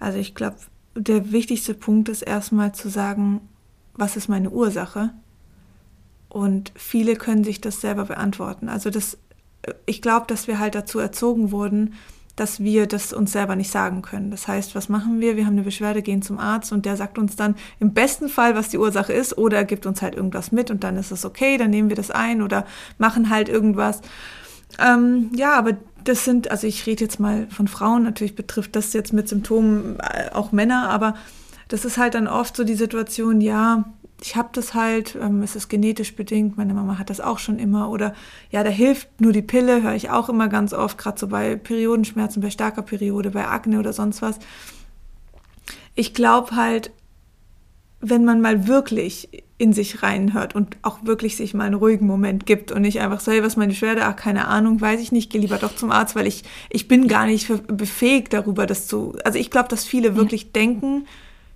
Also 0.00 0.18
ich 0.18 0.34
glaube, 0.34 0.56
der 0.96 1.30
wichtigste 1.30 1.74
Punkt 1.74 2.08
ist 2.08 2.22
erstmal 2.22 2.74
zu 2.74 2.88
sagen, 2.88 3.40
was 3.94 4.16
ist 4.16 4.28
meine 4.28 4.50
Ursache? 4.50 5.10
Und 6.28 6.72
viele 6.74 7.14
können 7.14 7.44
sich 7.44 7.60
das 7.60 7.80
selber 7.80 8.06
beantworten. 8.06 8.68
Also 8.68 8.90
das, 8.90 9.18
ich 9.86 10.02
glaube, 10.02 10.26
dass 10.26 10.48
wir 10.48 10.58
halt 10.58 10.74
dazu 10.74 10.98
erzogen 10.98 11.52
wurden, 11.52 11.94
dass 12.36 12.60
wir 12.60 12.86
das 12.86 13.12
uns 13.12 13.32
selber 13.32 13.56
nicht 13.56 13.70
sagen 13.70 14.02
können. 14.02 14.30
Das 14.30 14.48
heißt, 14.48 14.74
was 14.74 14.88
machen 14.88 15.20
wir? 15.20 15.36
Wir 15.36 15.44
haben 15.44 15.52
eine 15.52 15.62
Beschwerde, 15.62 16.02
gehen 16.02 16.22
zum 16.22 16.38
Arzt 16.38 16.72
und 16.72 16.86
der 16.86 16.96
sagt 16.96 17.18
uns 17.18 17.36
dann 17.36 17.56
im 17.78 17.92
besten 17.92 18.28
Fall, 18.28 18.54
was 18.54 18.70
die 18.70 18.78
Ursache 18.78 19.12
ist, 19.12 19.36
oder 19.36 19.58
er 19.58 19.64
gibt 19.64 19.86
uns 19.86 20.00
halt 20.00 20.14
irgendwas 20.14 20.52
mit 20.52 20.70
und 20.70 20.82
dann 20.82 20.96
ist 20.96 21.10
es 21.10 21.24
okay, 21.24 21.58
dann 21.58 21.70
nehmen 21.70 21.88
wir 21.88 21.96
das 21.96 22.10
ein 22.10 22.42
oder 22.42 22.64
machen 22.98 23.28
halt 23.28 23.48
irgendwas. 23.48 24.00
Ähm, 24.78 25.30
ja, 25.34 25.52
aber 25.54 25.76
das 26.04 26.24
sind, 26.24 26.50
also 26.50 26.66
ich 26.66 26.86
rede 26.86 27.04
jetzt 27.04 27.20
mal 27.20 27.46
von 27.50 27.68
Frauen, 27.68 28.02
natürlich 28.02 28.34
betrifft 28.34 28.74
das 28.76 28.92
jetzt 28.92 29.12
mit 29.12 29.28
Symptomen 29.28 29.98
äh, 30.00 30.30
auch 30.32 30.52
Männer, 30.52 30.88
aber 30.88 31.14
das 31.68 31.84
ist 31.84 31.98
halt 31.98 32.14
dann 32.14 32.26
oft 32.26 32.56
so 32.56 32.64
die 32.64 32.74
Situation, 32.74 33.40
ja, 33.40 33.84
ich 34.22 34.36
habe 34.36 34.50
das 34.52 34.72
halt, 34.72 35.16
ähm, 35.20 35.42
es 35.42 35.56
ist 35.56 35.68
genetisch 35.68 36.14
bedingt, 36.14 36.56
meine 36.56 36.74
Mama 36.74 36.98
hat 36.98 37.10
das 37.10 37.20
auch 37.20 37.40
schon 37.40 37.58
immer. 37.58 37.90
Oder 37.90 38.14
ja, 38.50 38.62
da 38.62 38.70
hilft 38.70 39.20
nur 39.20 39.32
die 39.32 39.42
Pille, 39.42 39.82
höre 39.82 39.94
ich 39.94 40.10
auch 40.10 40.28
immer 40.28 40.48
ganz 40.48 40.72
oft, 40.72 40.96
gerade 40.96 41.18
so 41.18 41.26
bei 41.26 41.56
Periodenschmerzen, 41.56 42.40
bei 42.40 42.50
starker 42.50 42.82
Periode, 42.82 43.32
bei 43.32 43.48
Akne 43.48 43.80
oder 43.80 43.92
sonst 43.92 44.22
was. 44.22 44.38
Ich 45.96 46.14
glaube 46.14 46.54
halt, 46.54 46.92
wenn 48.00 48.24
man 48.24 48.40
mal 48.40 48.68
wirklich 48.68 49.44
in 49.58 49.72
sich 49.72 50.02
reinhört 50.02 50.54
und 50.54 50.76
auch 50.82 51.04
wirklich 51.04 51.36
sich 51.36 51.52
mal 51.52 51.64
einen 51.64 51.74
ruhigen 51.74 52.06
Moment 52.06 52.46
gibt 52.46 52.70
und 52.70 52.82
nicht 52.82 53.00
einfach 53.00 53.20
so, 53.20 53.32
hey, 53.32 53.42
was 53.42 53.54
ist 53.54 53.56
meine 53.56 53.72
Beschwerde? 53.72 54.04
Ach, 54.04 54.16
keine 54.16 54.46
Ahnung, 54.46 54.80
weiß 54.80 55.00
ich 55.00 55.12
nicht, 55.12 55.30
geh 55.30 55.38
lieber 55.38 55.58
doch 55.58 55.74
zum 55.74 55.90
Arzt, 55.90 56.14
weil 56.14 56.26
ich, 56.28 56.44
ich 56.70 56.86
bin 56.86 57.08
gar 57.08 57.26
nicht 57.26 57.50
befähigt 57.68 58.32
darüber, 58.32 58.66
das 58.66 58.86
zu, 58.86 59.16
also 59.24 59.38
ich 59.38 59.50
glaube, 59.50 59.68
dass 59.68 59.84
viele 59.84 60.14
wirklich 60.16 60.44
ja. 60.44 60.48
denken, 60.54 61.06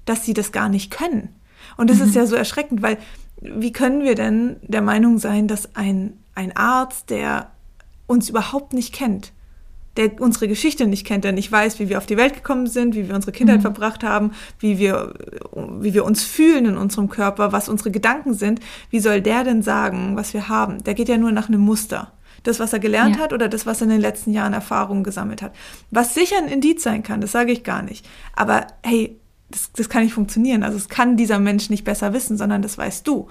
dass 0.04 0.24
sie 0.24 0.34
das 0.34 0.52
gar 0.52 0.68
nicht 0.68 0.90
können. 0.90 1.30
Und 1.76 1.90
das 1.90 1.98
mhm. 1.98 2.04
ist 2.04 2.14
ja 2.14 2.26
so 2.26 2.36
erschreckend, 2.36 2.82
weil 2.82 2.98
wie 3.40 3.72
können 3.72 4.02
wir 4.02 4.14
denn 4.14 4.56
der 4.62 4.82
Meinung 4.82 5.18
sein, 5.18 5.46
dass 5.46 5.74
ein, 5.74 6.14
ein 6.34 6.56
Arzt, 6.56 7.10
der 7.10 7.50
uns 8.06 8.28
überhaupt 8.30 8.72
nicht 8.72 8.94
kennt, 8.94 9.32
der 9.96 10.20
unsere 10.20 10.48
Geschichte 10.48 10.86
nicht 10.86 11.06
kennt, 11.06 11.24
der 11.24 11.32
nicht 11.32 11.50
weiß, 11.50 11.78
wie 11.78 11.88
wir 11.88 11.98
auf 11.98 12.06
die 12.06 12.16
Welt 12.16 12.34
gekommen 12.34 12.66
sind, 12.66 12.94
wie 12.94 13.08
wir 13.08 13.14
unsere 13.14 13.32
Kindheit 13.32 13.58
mhm. 13.58 13.62
verbracht 13.62 14.04
haben, 14.04 14.32
wie 14.58 14.78
wir, 14.78 15.14
wie 15.80 15.94
wir 15.94 16.04
uns 16.04 16.22
fühlen 16.22 16.66
in 16.66 16.76
unserem 16.76 17.08
Körper, 17.08 17.52
was 17.52 17.68
unsere 17.68 17.90
Gedanken 17.90 18.34
sind, 18.34 18.60
wie 18.90 19.00
soll 19.00 19.20
der 19.20 19.44
denn 19.44 19.62
sagen, 19.62 20.16
was 20.16 20.34
wir 20.34 20.48
haben? 20.48 20.84
Der 20.84 20.94
geht 20.94 21.08
ja 21.08 21.16
nur 21.16 21.32
nach 21.32 21.48
einem 21.48 21.60
Muster. 21.60 22.12
Das, 22.42 22.60
was 22.60 22.72
er 22.72 22.78
gelernt 22.78 23.16
ja. 23.16 23.22
hat 23.22 23.32
oder 23.32 23.48
das, 23.48 23.66
was 23.66 23.80
er 23.80 23.86
in 23.86 23.90
den 23.90 24.00
letzten 24.00 24.32
Jahren 24.32 24.52
Erfahrungen 24.52 25.02
gesammelt 25.02 25.42
hat. 25.42 25.52
Was 25.90 26.14
sicher 26.14 26.36
ein 26.38 26.48
Indiz 26.48 26.82
sein 26.82 27.02
kann, 27.02 27.20
das 27.20 27.32
sage 27.32 27.50
ich 27.50 27.64
gar 27.64 27.82
nicht. 27.82 28.06
Aber 28.36 28.66
hey, 28.84 29.18
das, 29.50 29.72
das 29.72 29.88
kann 29.88 30.02
nicht 30.02 30.14
funktionieren. 30.14 30.62
Also 30.62 30.76
es 30.76 30.88
kann 30.88 31.16
dieser 31.16 31.38
Mensch 31.38 31.70
nicht 31.70 31.84
besser 31.84 32.12
wissen, 32.12 32.36
sondern 32.36 32.62
das 32.62 32.78
weißt 32.78 33.06
du. 33.06 33.28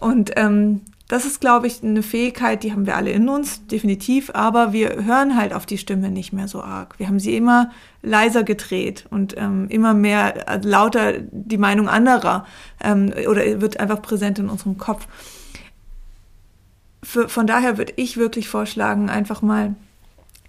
Und 0.00 0.32
ähm, 0.36 0.82
das 1.12 1.26
ist, 1.26 1.40
glaube 1.42 1.66
ich, 1.66 1.82
eine 1.82 2.02
Fähigkeit, 2.02 2.62
die 2.62 2.72
haben 2.72 2.86
wir 2.86 2.96
alle 2.96 3.10
in 3.10 3.28
uns, 3.28 3.66
definitiv, 3.66 4.30
aber 4.32 4.72
wir 4.72 5.04
hören 5.04 5.36
halt 5.36 5.52
auf 5.52 5.66
die 5.66 5.76
Stimme 5.76 6.10
nicht 6.10 6.32
mehr 6.32 6.48
so 6.48 6.62
arg. 6.62 6.98
Wir 6.98 7.06
haben 7.06 7.20
sie 7.20 7.36
immer 7.36 7.70
leiser 8.00 8.44
gedreht 8.44 9.04
und 9.10 9.36
ähm, 9.36 9.66
immer 9.68 9.92
mehr 9.92 10.48
äh, 10.48 10.58
lauter 10.62 11.18
die 11.20 11.58
Meinung 11.58 11.88
anderer 11.88 12.46
ähm, 12.82 13.12
oder 13.28 13.60
wird 13.60 13.78
einfach 13.78 14.00
präsent 14.00 14.38
in 14.38 14.48
unserem 14.48 14.78
Kopf. 14.78 15.06
Für, 17.02 17.28
von 17.28 17.46
daher 17.46 17.76
würde 17.76 17.92
ich 17.96 18.16
wirklich 18.16 18.48
vorschlagen, 18.48 19.10
einfach 19.10 19.42
mal 19.42 19.74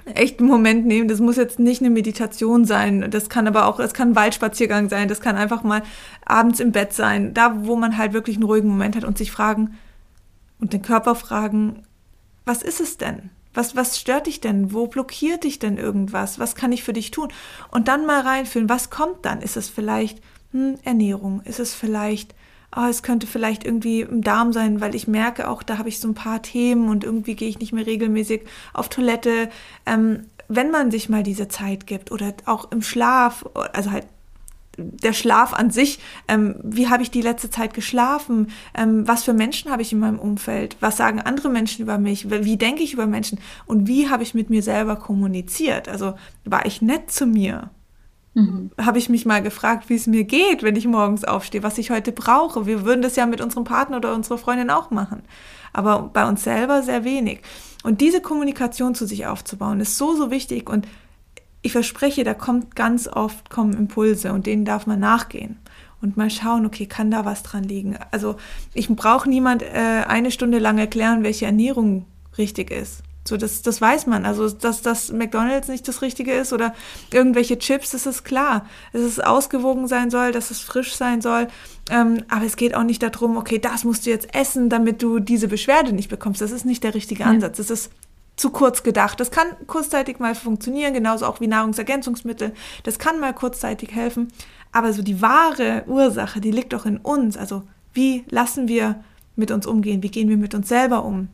echt 0.05 0.39
einen 0.39 0.50
Moment 0.50 0.86
nehmen. 0.86 1.07
Das 1.07 1.19
muss 1.19 1.38
jetzt 1.38 1.60
nicht 1.60 1.81
eine 1.81 1.89
Meditation 1.89 2.65
sein. 2.65 3.10
Das 3.10 3.29
kann 3.29 3.48
aber 3.48 3.67
auch, 3.67 3.79
es 3.79 3.93
kann 3.93 4.10
ein 4.10 4.15
Waldspaziergang 4.15 4.89
sein. 4.89 5.07
Das 5.07 5.22
kann 5.22 5.36
einfach 5.36 5.63
mal 5.63 5.83
abends 6.25 6.60
im 6.60 6.72
Bett 6.72 6.93
sein. 6.93 7.33
Da, 7.33 7.65
wo 7.65 7.75
man 7.75 7.98
halt 7.98 8.13
wirklich 8.13 8.38
einen 8.38 8.45
ruhigen 8.45 8.69
Moment 8.69 8.95
hat 8.95 9.05
und 9.05 9.17
sich 9.17 9.31
fragen 9.31 9.77
und 10.60 10.74
den 10.74 10.81
Körper 10.81 11.15
fragen, 11.15 11.83
was 12.45 12.62
ist 12.62 12.81
es 12.81 12.98
denn? 12.98 13.29
Was, 13.53 13.75
was 13.75 14.00
stört 14.00 14.27
dich 14.27 14.41
denn? 14.41 14.74
Wo 14.74 14.88
blockiert 14.88 15.43
dich 15.43 15.60
denn 15.60 15.77
irgendwas? 15.77 16.39
Was 16.39 16.55
kann 16.55 16.72
ich 16.72 16.83
für 16.83 16.93
dich 16.93 17.12
tun? 17.12 17.29
Und 17.72 17.88
dann 17.88 18.05
mal 18.05 18.22
reinfühlen, 18.22 18.69
was 18.69 18.89
kommt 18.89 19.25
dann? 19.25 19.41
Ist 19.41 19.57
es 19.57 19.69
vielleicht 19.69 20.22
hm, 20.51 20.75
Ernährung? 20.83 21.41
Ist 21.41 21.60
es 21.60 21.74
vielleicht 21.74 22.33
oh, 22.75 22.86
es 22.89 23.03
könnte 23.03 23.27
vielleicht 23.27 23.63
irgendwie 23.63 24.01
im 24.01 24.22
Darm 24.22 24.53
sein, 24.53 24.82
weil 24.82 24.96
ich 24.96 25.08
merke 25.08 25.48
auch, 25.50 25.63
da 25.63 25.77
habe 25.77 25.89
ich 25.89 26.00
so 26.00 26.08
ein 26.08 26.13
paar 26.13 26.42
Themen 26.42 26.89
und 26.89 27.03
irgendwie 27.03 27.36
gehe 27.36 27.50
ich 27.50 27.60
nicht 27.60 27.74
mehr 27.74 27.86
regelmäßig 27.86 28.42
auf 28.74 28.89
Toilette. 28.89 29.50
Ähm, 29.86 30.25
wenn 30.48 30.72
man 30.72 30.92
sich 30.92 31.10
mal 31.10 31.24
diese 31.24 31.48
Zeit 31.48 31.88
gibt 31.88 32.12
oder 32.12 32.34
auch 32.46 32.72
im 32.72 32.82
Schlaf, 32.82 33.46
also 33.74 33.92
halt 33.92 34.06
der 34.77 35.13
Schlaf 35.13 35.53
an 35.53 35.70
sich, 35.70 36.00
ähm, 36.27 36.56
wie 36.63 36.89
habe 36.89 37.03
ich 37.03 37.12
die 37.12 37.22
letzte 37.22 37.50
Zeit 37.50 37.74
geschlafen, 37.74 38.51
ähm, 38.75 39.08
was 39.08 39.24
für 39.24 39.34
Menschen 39.34 39.72
habe 39.72 39.82
ich 39.84 39.94
in 39.94 40.00
meinem 40.00 40.20
Umfeld, 40.20 40.77
was 40.80 40.98
sagen 40.98 41.22
andere 41.22 41.50
Menschen 41.50 41.84
über 41.84 41.98
mich, 41.98 42.30
wie 42.30 42.58
denke 42.58 42.82
ich 42.82 42.94
über 42.94 43.06
Menschen? 43.06 43.39
Und 43.65 43.88
wie 43.88 44.10
habe 44.10 44.24
ich 44.24 44.34
mit 44.34 44.50
mir 44.50 44.63
selber 44.63 44.96
kommuniziert. 44.96 45.88
Also 45.89 46.15
war 46.46 46.65
ich 46.65 46.82
nett 46.82 47.12
zu 47.12 47.27
mir, 47.27 47.70
Mhm. 48.34 48.72
Habe 48.80 48.98
ich 48.98 49.10
mich 49.10 49.25
mal 49.25 49.42
gefragt, 49.42 49.90
wie 49.90 49.96
es 49.96 50.08
mir 50.08 50.24
geht, 50.24 50.63
wenn 50.63 50.75
ich 50.75 50.88
morgens 50.88 51.24
aufstehe, 51.24 51.63
was 51.63 51.78
ich 51.78 51.92
heute 51.92 52.12
brauche. 52.12 52.66
Wir 52.66 52.84
würden 52.84 53.02
das 53.02 53.16
ja 53.16 53.25
mit 53.25 53.42
unserem 53.42 53.63
Partner 53.63 53.98
oder 53.98 54.16
unserer 54.16 54.38
Freundin 54.38 54.70
auch 54.70 54.90
machen, 54.90 55.22
aber 55.72 56.10
bei 56.13 56.28
uns 56.28 56.44
selber 56.44 56.82
sehr 56.82 57.04
wenig. 57.04 57.42
Und 57.84 58.02
diese 58.02 58.22
Kommunikation 58.22 58.96
zu 58.96 59.06
sich 59.06 59.28
aufzubauen, 59.28 59.80
ist 59.82 59.98
so, 59.98 60.16
so 60.16 60.32
wichtig. 60.32 60.70
Und 60.70 60.88
ich 61.62 61.72
verspreche, 61.72 62.24
da 62.24 62.34
kommt 62.34 62.75
ganz 62.75 63.08
oft 63.08 63.50
kommen 63.50 63.74
Impulse 63.74 64.34
und 64.34 64.48
denen 64.48 64.66
darf 64.66 64.88
man 64.88 65.00
nachgehen 65.00 65.58
und 66.02 66.18
mal 66.18 66.30
schauen, 66.30 66.66
okay, 66.66 66.86
kann 66.86 67.12
da 67.12 67.25
was 67.25 67.44
dran 67.44 67.63
liegen? 67.63 67.98
Also 68.12 68.36
ich 68.74 68.90
brauche 68.90 69.30
niemand 69.30 69.63
äh, 69.63 70.04
eine 70.08 70.32
Stunde 70.32 70.60
lang 70.60 70.78
erklären, 70.78 71.24
welche 71.24 71.46
Ernährung 71.46 72.06
richtig 72.38 72.72
ist. 72.72 73.04
So, 73.25 73.38
das, 73.38 73.62
das 73.62 73.80
weiß 73.80 74.06
man. 74.08 74.25
Also, 74.25 74.50
dass 74.50 74.82
das 74.82 75.12
McDonalds 75.12 75.70
nicht 75.70 75.88
das 75.88 76.01
Richtige 76.01 76.34
ist 76.34 76.51
oder 76.51 76.74
irgendwelche 77.12 77.58
Chips, 77.58 77.92
das 77.92 78.06
ist 78.06 78.24
klar. 78.25 78.68
Dass 78.92 79.01
es 79.01 79.20
ausgewogen 79.20 79.88
sein 79.88 80.10
soll, 80.10 80.32
dass 80.32 80.51
es 80.51 80.60
frisch 80.60 80.96
sein 80.96 81.22
soll. 81.22 81.48
Ähm, 81.89 82.24
aber 82.27 82.46
es 82.46 82.58
geht 82.58 82.75
auch 82.75 82.84
nicht 82.84 83.01
darum, 83.01 83.38
okay, 83.38 83.60
das 83.60 83.86
musst 83.86 84.06
du 84.06 84.10
jetzt 84.10 84.36
essen, 84.36 84.70
damit 84.70 85.01
du 85.01 85.20
diese 85.20 85.48
Beschwerde 85.48 85.94
nicht 85.94 86.10
bekommst. 86.10 86.42
Das 86.42 86.51
ist 86.51 86.65
nicht 86.65 86.84
der 86.84 86.96
richtige 86.96 87.25
Ansatz. 87.25 87.58
Das 87.58 87.70
ist 87.70 87.92
zu 88.36 88.50
kurz 88.50 88.84
gedacht. 88.84 89.20
Das 89.20 89.32
kann 89.32 89.48
kurzzeitig 89.68 90.20
mal 90.20 90.36
funktionieren, 90.36 90.94
genauso 90.94 91.25
auch 91.25 91.39
wie 91.39 91.48
Nahrungsergänzungsmittel. 91.48 92.53
Das 92.84 93.00
kann 93.00 93.20
mal 93.20 93.34
kurzzeitig 93.34 93.94
helfen. 93.94 94.30
Aber 94.72 94.92
so 94.92 95.01
die 95.01 95.22
wahre 95.22 95.84
Ursache, 95.88 96.42
die 96.42 96.51
liegt 96.51 96.74
doch 96.74 96.86
in 96.86 96.98
uns. 96.98 97.38
Also, 97.38 97.63
wie 97.94 98.25
lassen 98.30 98.68
wir 98.68 99.03
mit 99.36 99.51
uns 99.51 99.68
umgehen? 99.68 100.03
Wie 100.03 100.10
gehen 100.10 100.30
wir 100.30 100.38
mit 100.38 100.56
uns 100.56 100.68
selber 100.68 101.06
um? 101.06 101.30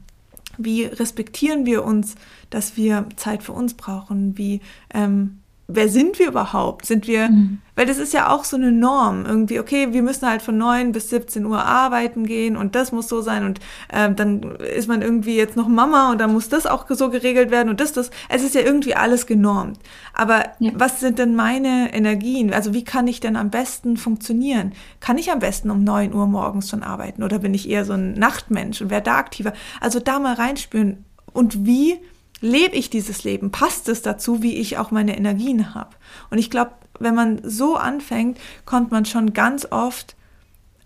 Wie 0.60 0.84
respektieren 0.84 1.66
wir 1.66 1.84
uns, 1.84 2.16
dass 2.50 2.78
wir 2.78 3.08
Zeit 3.16 3.44
für 3.44 3.54
uns 3.54 3.74
brauchen? 3.74 4.38
Wie, 4.38 4.60
ähm, 4.94 5.40
wer 5.70 5.88
sind 5.88 6.20
wir 6.20 6.28
überhaupt? 6.28 6.86
Sind 6.86 7.08
wir, 7.08 7.30
mhm. 7.30 7.60
weil 7.76 7.86
das 7.86 8.00
ist 8.00 8.12
ja 8.12 8.30
auch 8.30 8.44
so 8.44 8.58
eine 8.58 8.72
Norm, 8.72 9.26
irgendwie, 9.26 9.60
okay, 9.60 9.90
wir 9.92 10.02
müssen 10.02 10.28
halt 10.28 10.42
von 10.42 10.58
9 10.58 10.92
bis 10.92 11.10
17 11.12 11.46
Uhr 11.46 11.64
arbeiten 11.64 12.26
gehen 12.26 12.58
und 12.58 12.76
das 12.76 12.92
muss 12.92 13.08
so 13.08 13.22
sein 13.22 13.46
und 13.46 13.60
ähm, 13.94 14.16
dann 14.16 14.56
ist 14.56 14.88
man 14.88 15.02
irgendwie 15.02 15.38
jetzt 15.38 15.56
noch 15.56 15.68
Mama 15.68 16.12
und 16.12 16.18
dann 16.20 16.34
muss 16.34 16.50
das 16.50 16.66
auch 16.66 16.86
so 16.90 17.10
geregelt 17.10 17.52
werden 17.52 17.70
und 17.70 17.80
das, 17.80 17.94
das. 17.94 18.10
Es 18.28 18.44
ist 18.44 18.56
ja 18.56 18.62
irgendwie 18.62 18.96
alles 18.96 19.28
genormt. 19.28 19.80
Aber 20.14 20.44
ja. 20.60 20.72
was 20.74 21.00
sind 21.00 21.20
denn 21.20 21.36
meine 21.36 21.94
Energien? 21.94 22.52
Also 22.52 22.74
wie 22.74 22.84
kann 22.84 23.08
ich 23.08 23.20
denn 23.20 23.36
am 23.36 23.52
besten 23.52 23.96
funktionieren? 23.96 24.74
Kann 25.00 25.18
ich 25.18 25.32
am 25.32 25.40
besten 25.40 25.70
um 25.70 25.84
9 25.84 26.14
Uhr 26.14 26.26
morgens 26.26 26.70
schon 26.70 26.84
arbeiten 26.84 27.24
oder 27.24 27.40
bin 27.40 27.54
ich 27.54 27.70
eher 27.70 27.86
so 27.86 27.94
ein 27.94 28.14
Nachtmensch 28.14 28.82
und 28.82 28.90
wer 28.90 29.02
da 29.02 29.18
aktiver? 29.18 29.54
Also 29.80 30.00
da 30.00 30.20
mal 30.20 30.34
reinspüren 30.34 31.06
und 31.32 31.66
wie 31.66 32.00
lebe 32.42 32.76
ich 32.76 32.90
dieses 32.90 33.24
Leben? 33.24 33.52
Passt 33.52 33.90
es 33.90 34.02
dazu, 34.02 34.42
wie 34.42 34.56
ich 34.56 34.78
auch 34.78 34.92
meine 34.92 35.18
Energien 35.18 35.74
habe? 35.74 35.92
Und 36.30 36.38
ich 36.38 36.50
glaube, 36.50 36.72
wenn 37.00 37.16
man 37.16 37.40
so 37.44 37.76
anfängt, 37.76 38.38
kommt 38.66 38.92
man 38.92 39.06
schon 39.06 39.34
ganz 39.34 39.68
oft 39.72 40.16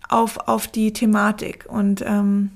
auf, 0.08 0.48
auf 0.48 0.68
die 0.68 0.92
Thematik 0.92 1.66
und 1.68 2.02
ähm, 2.06 2.50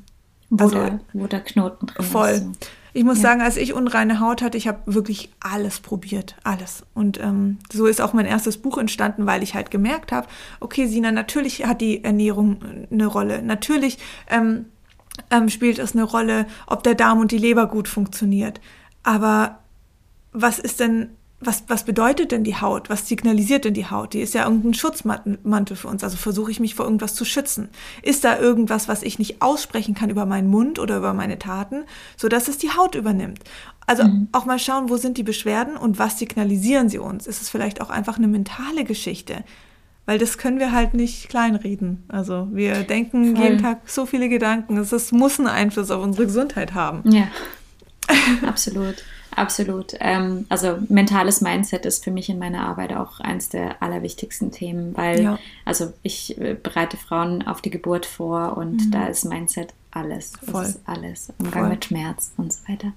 wo, 0.50 0.64
also, 0.64 0.76
der, 0.76 1.00
wo 1.12 1.26
der 1.26 1.40
Knoten 1.40 1.86
drin 1.86 2.04
voll. 2.04 2.28
ist. 2.28 2.42
Voll. 2.42 2.52
Ich 2.94 3.04
muss 3.04 3.18
ja. 3.18 3.22
sagen, 3.22 3.42
als 3.42 3.56
ich 3.56 3.74
unreine 3.74 4.18
Haut 4.18 4.42
hatte, 4.42 4.56
ich 4.56 4.66
habe 4.66 4.80
wirklich 4.86 5.30
alles 5.40 5.80
probiert, 5.80 6.34
alles. 6.42 6.84
Und 6.94 7.20
ähm, 7.20 7.58
so 7.70 7.86
ist 7.86 8.00
auch 8.00 8.12
mein 8.12 8.26
erstes 8.26 8.56
Buch 8.56 8.78
entstanden, 8.78 9.26
weil 9.26 9.42
ich 9.42 9.54
halt 9.54 9.70
gemerkt 9.70 10.10
habe, 10.10 10.26
okay, 10.58 10.86
Sina, 10.86 11.12
natürlich 11.12 11.64
hat 11.66 11.80
die 11.80 12.02
Ernährung 12.02 12.58
eine 12.90 13.06
Rolle. 13.06 13.42
Natürlich 13.42 13.98
ähm, 14.28 14.64
ähm, 15.30 15.48
spielt 15.48 15.78
es 15.78 15.92
eine 15.92 16.02
Rolle, 16.02 16.46
ob 16.66 16.82
der 16.82 16.94
Darm 16.94 17.20
und 17.20 17.30
die 17.30 17.38
Leber 17.38 17.66
gut 17.66 17.88
funktioniert. 17.88 18.60
Aber 19.08 19.60
was 20.32 20.58
ist 20.58 20.80
denn, 20.80 21.08
was, 21.40 21.64
was 21.66 21.84
bedeutet 21.84 22.30
denn 22.30 22.44
die 22.44 22.56
Haut? 22.56 22.90
Was 22.90 23.08
signalisiert 23.08 23.64
denn 23.64 23.72
die 23.72 23.86
Haut? 23.86 24.12
Die 24.12 24.20
ist 24.20 24.34
ja 24.34 24.44
irgendein 24.44 24.74
Schutzmantel 24.74 25.76
für 25.76 25.88
uns. 25.88 26.04
Also 26.04 26.18
versuche 26.18 26.50
ich 26.50 26.60
mich 26.60 26.74
vor 26.74 26.84
irgendwas 26.84 27.14
zu 27.14 27.24
schützen. 27.24 27.70
Ist 28.02 28.24
da 28.24 28.38
irgendwas, 28.38 28.86
was 28.86 29.02
ich 29.02 29.18
nicht 29.18 29.40
aussprechen 29.40 29.94
kann 29.94 30.10
über 30.10 30.26
meinen 30.26 30.50
Mund 30.50 30.78
oder 30.78 30.98
über 30.98 31.14
meine 31.14 31.38
Taten, 31.38 31.84
sodass 32.18 32.48
es 32.48 32.58
die 32.58 32.68
Haut 32.68 32.96
übernimmt? 32.96 33.38
Also 33.86 34.04
mhm. 34.04 34.28
auch 34.32 34.44
mal 34.44 34.58
schauen, 34.58 34.90
wo 34.90 34.98
sind 34.98 35.16
die 35.16 35.22
Beschwerden 35.22 35.78
und 35.78 35.98
was 35.98 36.18
signalisieren 36.18 36.90
sie 36.90 36.98
uns? 36.98 37.26
Ist 37.26 37.40
es 37.40 37.48
vielleicht 37.48 37.80
auch 37.80 37.88
einfach 37.88 38.18
eine 38.18 38.28
mentale 38.28 38.84
Geschichte? 38.84 39.42
Weil 40.04 40.18
das 40.18 40.36
können 40.36 40.58
wir 40.58 40.72
halt 40.72 40.92
nicht 40.92 41.30
kleinreden. 41.30 42.04
Also 42.08 42.48
wir 42.52 42.82
denken 42.82 43.36
Voll. 43.36 43.44
jeden 43.46 43.62
Tag 43.62 43.88
so 43.88 44.04
viele 44.04 44.28
Gedanken. 44.28 44.76
Es 44.76 45.12
muss 45.12 45.38
einen 45.38 45.48
Einfluss 45.48 45.90
auf 45.90 46.02
unsere 46.02 46.26
Gesundheit 46.26 46.74
haben. 46.74 47.10
Ja. 47.10 47.28
Absolut, 48.46 48.96
absolut. 49.34 49.94
Ähm, 50.00 50.46
also 50.48 50.78
mentales 50.88 51.40
Mindset 51.40 51.86
ist 51.86 52.04
für 52.04 52.10
mich 52.10 52.28
in 52.28 52.38
meiner 52.38 52.66
Arbeit 52.66 52.92
auch 52.92 53.20
eines 53.20 53.48
der 53.48 53.82
allerwichtigsten 53.82 54.50
Themen, 54.50 54.96
weil 54.96 55.22
ja. 55.22 55.38
also 55.64 55.92
ich 56.02 56.38
äh, 56.40 56.56
bereite 56.60 56.96
Frauen 56.96 57.46
auf 57.46 57.60
die 57.60 57.70
Geburt 57.70 58.06
vor 58.06 58.56
und 58.56 58.86
mhm. 58.86 58.90
da 58.90 59.06
ist 59.06 59.24
Mindset 59.24 59.74
alles. 59.90 60.32
Voll. 60.42 60.62
Das 60.62 60.68
ist 60.70 60.80
alles. 60.86 61.32
Umgang 61.38 61.62
Voll. 61.62 61.70
mit 61.70 61.84
Schmerz 61.84 62.32
und 62.36 62.52
so 62.52 62.60
weiter. 62.68 62.92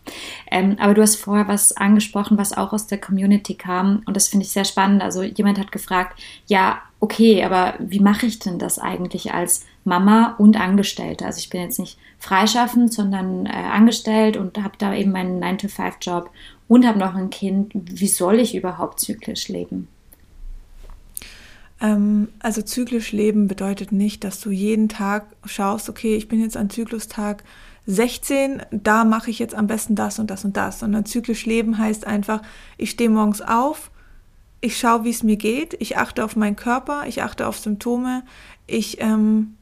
Ähm, 0.50 0.78
aber 0.80 0.94
du 0.94 1.02
hast 1.02 1.16
vorher 1.16 1.48
was 1.48 1.76
angesprochen, 1.76 2.38
was 2.38 2.58
auch 2.58 2.74
aus 2.74 2.88
der 2.88 3.00
Community 3.00 3.56
kam 3.56 4.04
und 4.06 4.16
das 4.16 4.28
finde 4.28 4.46
ich 4.46 4.52
sehr 4.52 4.66
spannend. 4.66 5.02
Also 5.02 5.24
jemand 5.24 5.60
hat 5.60 5.72
gefragt, 5.72 6.20
ja, 6.48 6.82
okay, 7.02 7.44
aber 7.44 7.74
wie 7.80 8.00
mache 8.00 8.28
ich 8.28 8.40
denn 8.40 8.60
das 8.60 8.80
eigentlich 8.80 9.34
als 9.34 9.66
Mama 9.84 10.36
und 10.38 10.56
Angestellte? 10.56 11.26
Also 11.26 11.40
ich 11.40 11.50
bin 11.50 11.62
jetzt 11.62 11.80
nicht 11.80 11.98
freischaffend, 12.20 12.94
sondern 12.94 13.48
äh, 13.48 13.50
angestellt 13.50 14.38
und 14.38 14.58
habe 14.60 14.78
da 14.78 14.94
eben 14.94 15.12
meinen 15.12 15.44
9-to-5-Job 15.44 16.30
und 16.68 16.86
habe 16.86 17.00
noch 17.00 17.16
ein 17.16 17.32
Kind. 17.32 17.72
Wie 17.74 18.08
soll 18.08 18.40
ich 18.40 18.56
überhaupt 18.56 19.00
zyklisch 19.00 19.50
leben? 19.50 19.88
Ähm, 21.82 22.30
also 22.40 22.62
zyklisch 22.62 23.12
leben 23.12 23.48
bedeutet 23.48 23.92
nicht, 23.92 24.24
dass 24.24 24.40
du 24.40 24.52
jeden 24.52 24.88
Tag 24.88 25.26
schaust, 25.46 25.90
okay, 25.90 26.16
ich 26.16 26.28
bin 26.28 26.40
jetzt 26.40 26.56
an 26.56 26.70
Zyklustag 26.70 27.44
16, 27.88 28.62
da 28.70 29.04
mache 29.04 29.32
ich 29.32 29.40
jetzt 29.40 29.56
am 29.56 29.66
besten 29.66 29.96
das 29.96 30.20
und 30.20 30.30
das 30.30 30.46
und 30.46 30.56
das, 30.56 30.80
sondern 30.80 31.06
zyklisch 31.06 31.48
leben 31.48 31.80
heißt 31.80 32.06
einfach, 32.06 32.44
ich 32.78 32.92
stehe 32.92 33.10
morgens 33.10 33.42
auf, 33.42 33.91
ich 34.62 34.78
schaue, 34.78 35.04
wie 35.04 35.10
es 35.10 35.24
mir 35.24 35.38
geht, 35.38 35.76
ich 35.80 35.98
achte 35.98 36.24
auf 36.24 36.36
meinen 36.36 36.56
Körper, 36.56 37.04
ich 37.08 37.24
achte 37.24 37.48
auf 37.48 37.58
Symptome, 37.58 38.24
ich 38.68 39.02
ähm, 39.02 39.58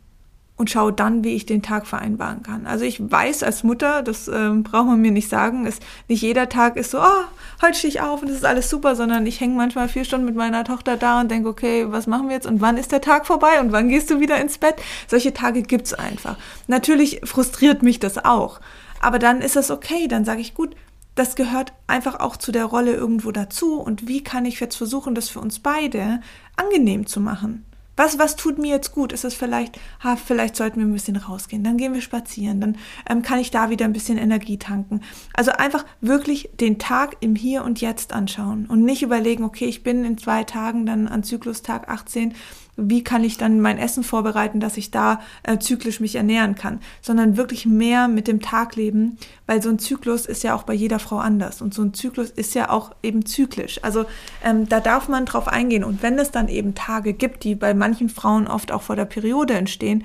und 0.60 0.70
schaue 0.70 0.92
dann, 0.92 1.24
wie 1.24 1.36
ich 1.36 1.46
den 1.46 1.62
Tag 1.62 1.88
vereinbaren 1.88 2.44
kann. 2.44 2.68
Also 2.68 2.84
ich 2.84 3.00
weiß 3.00 3.44
als 3.44 3.64
Mutter, 3.64 4.04
das 4.04 4.28
ähm, 4.28 4.64
braucht 4.64 4.88
man 4.88 5.00
mir 5.00 5.12
nicht 5.12 5.30
sagen, 5.30 5.66
ist 5.66 5.82
nicht 6.10 6.22
jeder 6.22 6.50
Tag 6.50 6.76
ist 6.76 6.92
so, 6.92 7.00
oh, 7.00 7.24
heute 7.62 7.78
stehe 7.78 7.94
ich 7.94 8.02
auf 8.02 8.22
und 8.22 8.28
es 8.28 8.36
ist 8.36 8.46
alles 8.46 8.70
super, 8.70 8.98
sondern 8.98 9.26
ich 9.26 9.40
hänge 9.40 9.56
manchmal 9.56 9.88
vier 9.88 10.04
Stunden 10.04 10.26
mit 10.26 10.36
meiner 10.36 10.66
Tochter 10.66 10.98
da 10.98 11.22
und 11.22 11.32
denke, 11.32 11.48
okay, 11.48 11.86
was 11.90 12.08
machen 12.08 12.28
wir 12.28 12.36
jetzt 12.36 12.46
und 12.46 12.60
wann 12.60 12.76
ist 12.76 12.92
der 12.92 13.00
Tag 13.00 13.26
vorbei 13.26 13.62
und 13.62 13.72
wann 13.72 13.88
gehst 13.88 14.12
du 14.12 14.20
wieder 14.20 14.38
ins 14.42 14.58
Bett? 14.58 14.76
Solche 15.08 15.34
Tage 15.34 15.62
gibt's 15.62 15.94
einfach. 15.94 16.36
Natürlich 16.68 17.22
frustriert 17.24 17.82
mich 17.82 18.00
das 18.00 18.18
auch. 18.18 18.60
Aber 19.00 19.18
dann 19.18 19.40
ist 19.40 19.56
es 19.56 19.72
okay, 19.72 20.10
dann 20.10 20.26
sage 20.26 20.42
ich, 20.42 20.56
gut, 20.56 20.76
das 21.20 21.36
gehört 21.36 21.74
einfach 21.86 22.22
auch 22.22 22.38
zu 22.38 22.54
der 22.54 22.64
Rolle 22.64 22.94
irgendwo 22.94 23.32
dazu. 23.32 23.76
Und 23.76 24.08
wie 24.08 24.24
kann 24.24 24.46
ich 24.46 24.62
jetzt 24.62 24.78
versuchen, 24.78 25.16
das 25.16 25.28
für 25.28 25.42
uns 25.42 25.60
beide 25.60 26.22
angenehm 26.56 27.08
zu 27.08 27.20
machen? 27.20 27.66
Was, 27.98 28.18
was 28.18 28.38
tut 28.38 28.58
mir 28.58 28.70
jetzt 28.70 28.94
gut? 28.94 29.12
Ist 29.12 29.26
es 29.26 29.34
vielleicht, 29.34 29.78
ha, 30.02 30.16
vielleicht 30.16 30.56
sollten 30.56 30.80
wir 30.80 30.86
ein 30.86 30.94
bisschen 30.94 31.18
rausgehen, 31.18 31.66
dann 31.66 31.76
gehen 31.76 31.94
wir 31.94 32.00
spazieren, 32.00 32.62
dann 32.62 32.78
ähm, 33.10 33.22
kann 33.22 33.40
ich 33.40 33.52
da 33.52 33.70
wieder 33.70 33.84
ein 33.84 33.92
bisschen 33.92 34.18
Energie 34.18 34.58
tanken. 34.58 35.02
Also 35.34 35.52
einfach 35.52 35.84
wirklich 36.00 36.52
den 36.58 36.80
Tag 36.80 37.18
im 37.20 37.36
Hier 37.36 37.66
und 37.66 37.82
Jetzt 37.82 38.14
anschauen 38.14 38.68
und 38.68 38.86
nicht 38.86 39.02
überlegen, 39.02 39.44
okay, 39.44 39.66
ich 39.66 39.84
bin 39.84 40.06
in 40.06 40.18
zwei 40.18 40.46
Tagen 40.46 40.86
dann 40.86 41.10
an 41.10 41.24
Zyklustag 41.24 41.90
18 41.90 42.34
wie 42.82 43.04
kann 43.04 43.24
ich 43.24 43.38
dann 43.38 43.62
mein 43.62 43.78
Essen 43.78 44.04
vorbereiten, 44.04 44.60
dass 44.60 44.78
ich 44.78 44.92
da 44.92 45.22
äh, 45.44 45.58
zyklisch 45.58 46.00
mich 46.00 46.16
ernähren 46.16 46.56
kann, 46.56 46.80
sondern 47.02 47.38
wirklich 47.38 47.66
mehr 47.66 48.08
mit 48.08 48.28
dem 48.28 48.42
Tag 48.42 48.76
leben, 48.76 49.18
weil 49.48 49.62
so 49.62 49.70
ein 49.70 49.80
Zyklus 49.80 50.26
ist 50.26 50.44
ja 50.44 50.56
auch 50.56 50.64
bei 50.64 50.74
jeder 50.74 51.00
Frau 51.00 51.18
anders 51.18 51.62
und 51.62 51.74
so 51.74 51.82
ein 51.82 51.94
Zyklus 51.94 52.30
ist 52.30 52.56
ja 52.56 52.70
auch 52.70 52.96
eben 53.04 53.26
zyklisch. 53.26 53.84
Also 53.84 54.06
ähm, 54.44 54.70
da 54.70 54.80
darf 54.80 55.08
man 55.10 55.26
drauf 55.26 55.48
eingehen 55.48 55.84
und 55.84 56.02
wenn 56.04 56.18
es 56.20 56.32
dann 56.32 56.48
eben 56.48 56.76
Tage 56.76 57.14
gibt, 57.14 57.44
die 57.44 57.56
bei 57.56 57.74
manchen 57.74 58.10
Frauen 58.10 58.48
oft 58.48 58.72
auch 58.72 58.82
vor 58.82 58.96
der 58.96 59.06
Periode 59.06 59.54
entstehen, 59.54 60.04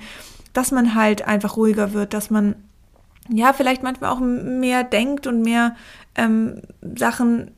dass 0.53 0.71
man 0.71 0.95
halt 0.95 1.27
einfach 1.27 1.57
ruhiger 1.57 1.93
wird, 1.93 2.13
dass 2.13 2.29
man 2.29 2.55
ja 3.29 3.53
vielleicht 3.53 3.83
manchmal 3.83 4.11
auch 4.11 4.19
mehr 4.19 4.83
denkt 4.83 5.27
und 5.27 5.41
mehr 5.41 5.75
ähm, 6.15 6.61
Sachen 6.95 7.51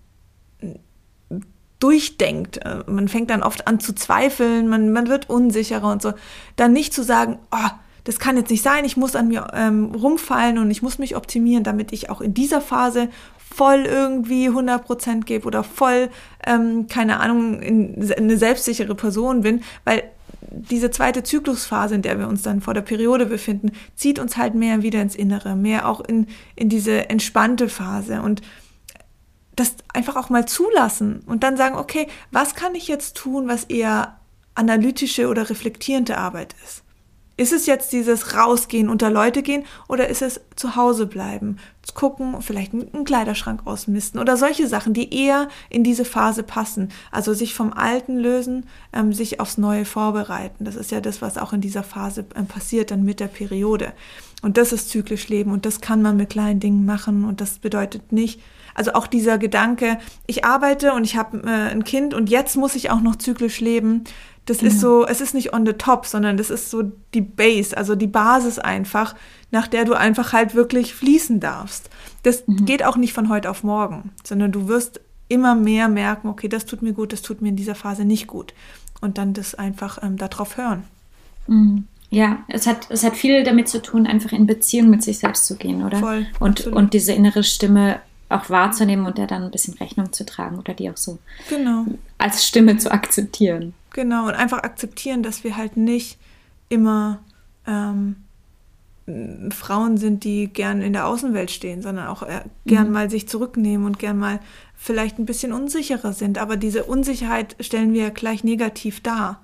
durchdenkt. 1.80 2.58
Äh, 2.58 2.84
man 2.88 3.08
fängt 3.08 3.30
dann 3.30 3.44
oft 3.44 3.68
an 3.68 3.80
zu 3.80 3.94
zweifeln, 3.94 4.68
man, 4.68 4.92
man 4.92 5.08
wird 5.08 5.30
unsicherer 5.30 5.92
und 5.92 6.02
so. 6.02 6.14
Dann 6.56 6.74
nicht 6.74 6.94
zu 6.94 7.04
sagen, 7.04 7.40
oh, 7.52 7.70
das 8.04 8.20
kann 8.20 8.38
jetzt 8.38 8.50
nicht 8.50 8.64
sein, 8.64 8.86
ich 8.86 8.96
muss 8.96 9.18
an 9.18 9.28
mir 9.28 9.48
ähm, 9.54 9.94
rumfallen 9.94 10.60
und 10.60 10.72
ich 10.72 10.82
muss 10.82 10.98
mich 10.98 11.18
optimieren, 11.18 11.66
damit 11.66 11.92
ich 11.92 12.10
auch 12.10 12.22
in 12.22 12.34
dieser 12.34 12.62
Phase 12.62 13.10
voll 13.38 13.86
irgendwie 13.86 14.50
100% 14.50 15.26
gebe 15.26 15.46
oder 15.46 15.64
voll, 15.64 16.10
ähm, 16.46 16.88
keine 16.88 17.20
Ahnung, 17.20 17.60
in, 17.62 18.12
eine 18.14 18.38
selbstsichere 18.38 18.96
Person 18.96 19.42
bin, 19.42 19.62
weil 19.84 20.04
diese 20.52 20.92
zweite 20.92 21.24
Zyklusphase, 21.24 21.96
in 21.96 22.02
der 22.02 22.20
wir 22.20 22.28
uns 22.28 22.44
dann 22.44 22.62
vor 22.62 22.74
der 22.74 22.82
Periode 22.82 23.26
befinden, 23.26 23.72
zieht 23.96 24.20
uns 24.20 24.38
halt 24.38 24.56
mehr 24.56 24.84
wieder 24.84 25.02
ins 25.02 25.16
Innere, 25.16 25.56
mehr 25.56 25.90
auch 25.90 26.00
in, 26.02 26.28
in 26.56 26.70
diese 26.70 27.10
entspannte 27.10 27.68
Phase 27.68 28.22
und 28.22 28.42
das 29.58 29.76
einfach 29.94 30.16
auch 30.16 30.30
mal 30.30 30.48
zulassen 30.48 31.22
und 31.26 31.44
dann 31.44 31.58
sagen, 31.58 31.76
okay, 31.76 32.08
was 32.32 32.56
kann 32.56 32.76
ich 32.76 32.88
jetzt 32.88 33.18
tun, 33.18 33.48
was 33.48 33.66
eher 33.66 34.20
analytische 34.56 35.28
oder 35.28 35.50
reflektierende 35.50 36.18
Arbeit 36.18 36.56
ist? 36.64 36.84
Ist 37.40 37.54
es 37.54 37.68
jetzt 37.68 37.94
dieses 37.94 38.36
Rausgehen, 38.36 38.90
unter 38.90 39.12
Leute 39.12 39.44
gehen 39.44 39.64
oder 39.88 40.08
ist 40.08 40.24
es 40.24 40.42
zu 40.56 40.76
Hause 40.76 41.06
bleiben, 41.06 41.58
gucken, 41.94 42.42
vielleicht 42.42 42.74
einen 42.74 43.06
Kleiderschrank 43.06 43.62
ausmisten 43.66 44.20
oder 44.20 44.38
solche 44.38 44.68
Sachen, 44.68 44.94
die 44.94 45.14
eher 45.14 45.48
in 45.70 45.84
diese 45.84 46.06
Phase 46.06 46.44
passen. 46.44 46.90
Also 47.12 47.34
sich 47.34 47.54
vom 47.54 47.74
Alten 47.74 48.18
lösen, 48.18 48.66
ähm, 48.92 49.14
sich 49.14 49.40
aufs 49.40 49.58
Neue 49.58 49.86
vorbereiten. 49.86 50.66
Das 50.66 50.76
ist 50.76 50.92
ja 50.92 51.00
das, 51.00 51.22
was 51.22 51.38
auch 51.38 51.54
in 51.54 51.62
dieser 51.62 51.84
Phase 51.84 52.26
ähm, 52.36 52.48
passiert, 52.48 52.90
dann 52.90 53.04
mit 53.04 53.20
der 53.20 53.28
Periode. 53.28 53.94
Und 54.42 54.58
das 54.58 54.74
ist 54.74 54.90
zyklisch 54.90 55.28
Leben 55.28 55.52
und 55.52 55.66
das 55.66 55.80
kann 55.80 56.02
man 56.02 56.18
mit 56.18 56.30
kleinen 56.30 56.60
Dingen 56.60 56.86
machen 56.86 57.24
und 57.26 57.40
das 57.42 57.60
bedeutet 57.60 58.12
nicht, 58.12 58.42
also 58.78 58.94
auch 58.94 59.08
dieser 59.08 59.38
Gedanke, 59.40 59.98
ich 60.28 60.46
arbeite 60.46 60.94
und 60.94 61.04
ich 61.04 61.18
habe 61.18 61.40
äh, 61.46 61.72
ein 61.72 61.84
Kind 61.84 62.14
und 62.14 62.30
jetzt 62.30 62.56
muss 62.56 62.76
ich 62.76 62.92
auch 62.92 63.02
noch 63.02 63.16
zyklisch 63.16 63.60
leben. 63.60 64.04
Das 64.46 64.60
genau. 64.60 64.72
ist 64.72 64.80
so, 64.80 65.06
es 65.06 65.20
ist 65.20 65.34
nicht 65.34 65.52
on 65.54 65.66
the 65.66 65.74
top, 65.74 66.06
sondern 66.06 66.38
das 66.38 66.52
ist 66.52 66.70
so 66.70 66.84
die 67.14 67.22
Base, 67.22 67.76
also 67.76 67.96
die 67.96 68.08
Basis 68.08 68.60
einfach, 68.60 69.16
nach 69.52 69.68
der 69.68 69.84
du 69.84 69.94
einfach 69.94 70.32
halt 70.32 70.54
wirklich 70.54 70.94
fließen 70.94 71.40
darfst. 71.40 71.90
Das 72.22 72.48
mhm. 72.48 72.66
geht 72.66 72.86
auch 72.86 72.98
nicht 72.98 73.14
von 73.14 73.30
heute 73.30 73.50
auf 73.50 73.64
morgen, 73.64 74.12
sondern 74.24 74.52
du 74.52 74.68
wirst 74.68 75.02
immer 75.28 75.56
mehr 75.56 75.90
merken, 75.90 76.28
okay, 76.28 76.48
das 76.48 76.66
tut 76.66 76.84
mir 76.84 76.94
gut, 76.94 77.12
das 77.12 77.24
tut 77.24 77.42
mir 77.42 77.50
in 77.50 77.56
dieser 77.56 77.76
Phase 77.76 78.06
nicht 78.06 78.28
gut. 78.28 78.54
Und 79.02 79.18
dann 79.18 79.34
das 79.34 79.56
einfach 79.56 80.02
ähm, 80.04 80.18
darauf 80.18 80.56
hören. 80.56 80.84
Mhm. 81.48 81.88
Ja, 82.10 82.44
es 82.48 82.68
hat, 82.68 82.90
es 82.90 83.04
hat 83.04 83.18
viel 83.18 83.44
damit 83.44 83.68
zu 83.68 83.82
tun, 83.82 84.08
einfach 84.08 84.32
in 84.32 84.46
Beziehung 84.46 84.90
mit 84.90 85.04
sich 85.04 85.20
selbst 85.20 85.46
zu 85.46 85.58
gehen, 85.58 85.84
oder? 85.84 85.98
Voll. 85.98 86.28
Und, 86.40 86.68
und 86.68 86.94
diese 86.94 87.12
innere 87.12 87.44
Stimme 87.44 88.00
auch 88.30 88.50
wahrzunehmen 88.50 89.06
und 89.06 89.18
der 89.18 89.28
dann 89.28 89.44
ein 89.44 89.52
bisschen 89.52 89.76
Rechnung 89.76 90.12
zu 90.12 90.26
tragen 90.26 90.58
oder 90.60 90.74
die 90.74 90.90
auch 90.90 90.98
so 90.98 91.20
genau. 91.50 91.86
als 92.18 92.46
Stimme 92.46 92.78
zu 92.78 92.92
akzeptieren. 92.92 93.74
Genau, 93.94 94.28
und 94.28 94.34
einfach 94.34 94.64
akzeptieren, 94.64 95.24
dass 95.24 95.44
wir 95.44 95.56
halt 95.56 95.78
nicht 95.78 96.18
immer 96.70 97.20
ähm, 97.66 98.18
Frauen 99.52 99.98
sind, 99.98 100.26
die 100.26 100.48
gern 100.48 100.82
in 100.82 100.92
der 100.92 101.08
Außenwelt 101.08 101.50
stehen, 101.50 101.82
sondern 101.82 102.08
auch 102.08 102.24
äh, 102.24 102.42
gern 102.66 102.88
mhm. 102.88 102.94
mal 102.94 103.10
sich 103.10 103.30
zurücknehmen 103.30 103.86
und 103.86 104.00
gern 104.00 104.18
mal 104.18 104.42
vielleicht 104.76 105.18
ein 105.18 105.26
bisschen 105.26 105.54
unsicherer 105.54 106.12
sind. 106.12 106.38
Aber 106.38 106.58
diese 106.58 106.84
Unsicherheit 106.84 107.56
stellen 107.62 107.94
wir 107.94 108.12
gleich 108.12 108.44
negativ 108.44 109.02
dar. 109.02 109.42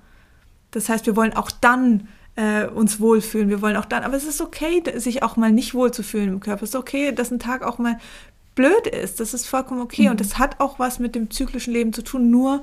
Das 0.70 0.90
heißt, 0.90 1.06
wir 1.06 1.16
wollen 1.16 1.32
auch 1.32 1.50
dann 1.50 2.08
äh, 2.36 2.66
uns 2.66 3.00
wohlfühlen. 3.00 3.48
Wir 3.48 3.62
wollen 3.62 3.76
auch 3.76 3.84
dann, 3.86 4.02
aber 4.02 4.16
es 4.16 4.24
ist 4.24 4.42
okay, 4.42 4.82
sich 4.96 5.22
auch 5.22 5.36
mal 5.36 5.52
nicht 5.52 5.72
wohlzufühlen 5.74 6.28
im 6.28 6.40
Körper. 6.40 6.64
Es 6.64 6.70
ist 6.70 6.76
okay, 6.76 7.12
dass 7.12 7.30
ein 7.30 7.38
Tag 7.38 7.62
auch 7.62 7.78
mal 7.78 7.98
blöd 8.54 8.86
ist. 8.86 9.20
Das 9.20 9.34
ist 9.34 9.46
vollkommen 9.46 9.80
okay. 9.80 10.04
Mhm. 10.04 10.10
Und 10.10 10.20
das 10.20 10.38
hat 10.38 10.60
auch 10.60 10.78
was 10.78 10.98
mit 10.98 11.14
dem 11.14 11.30
zyklischen 11.30 11.72
Leben 11.72 11.92
zu 11.92 12.02
tun. 12.02 12.30
Nur 12.30 12.62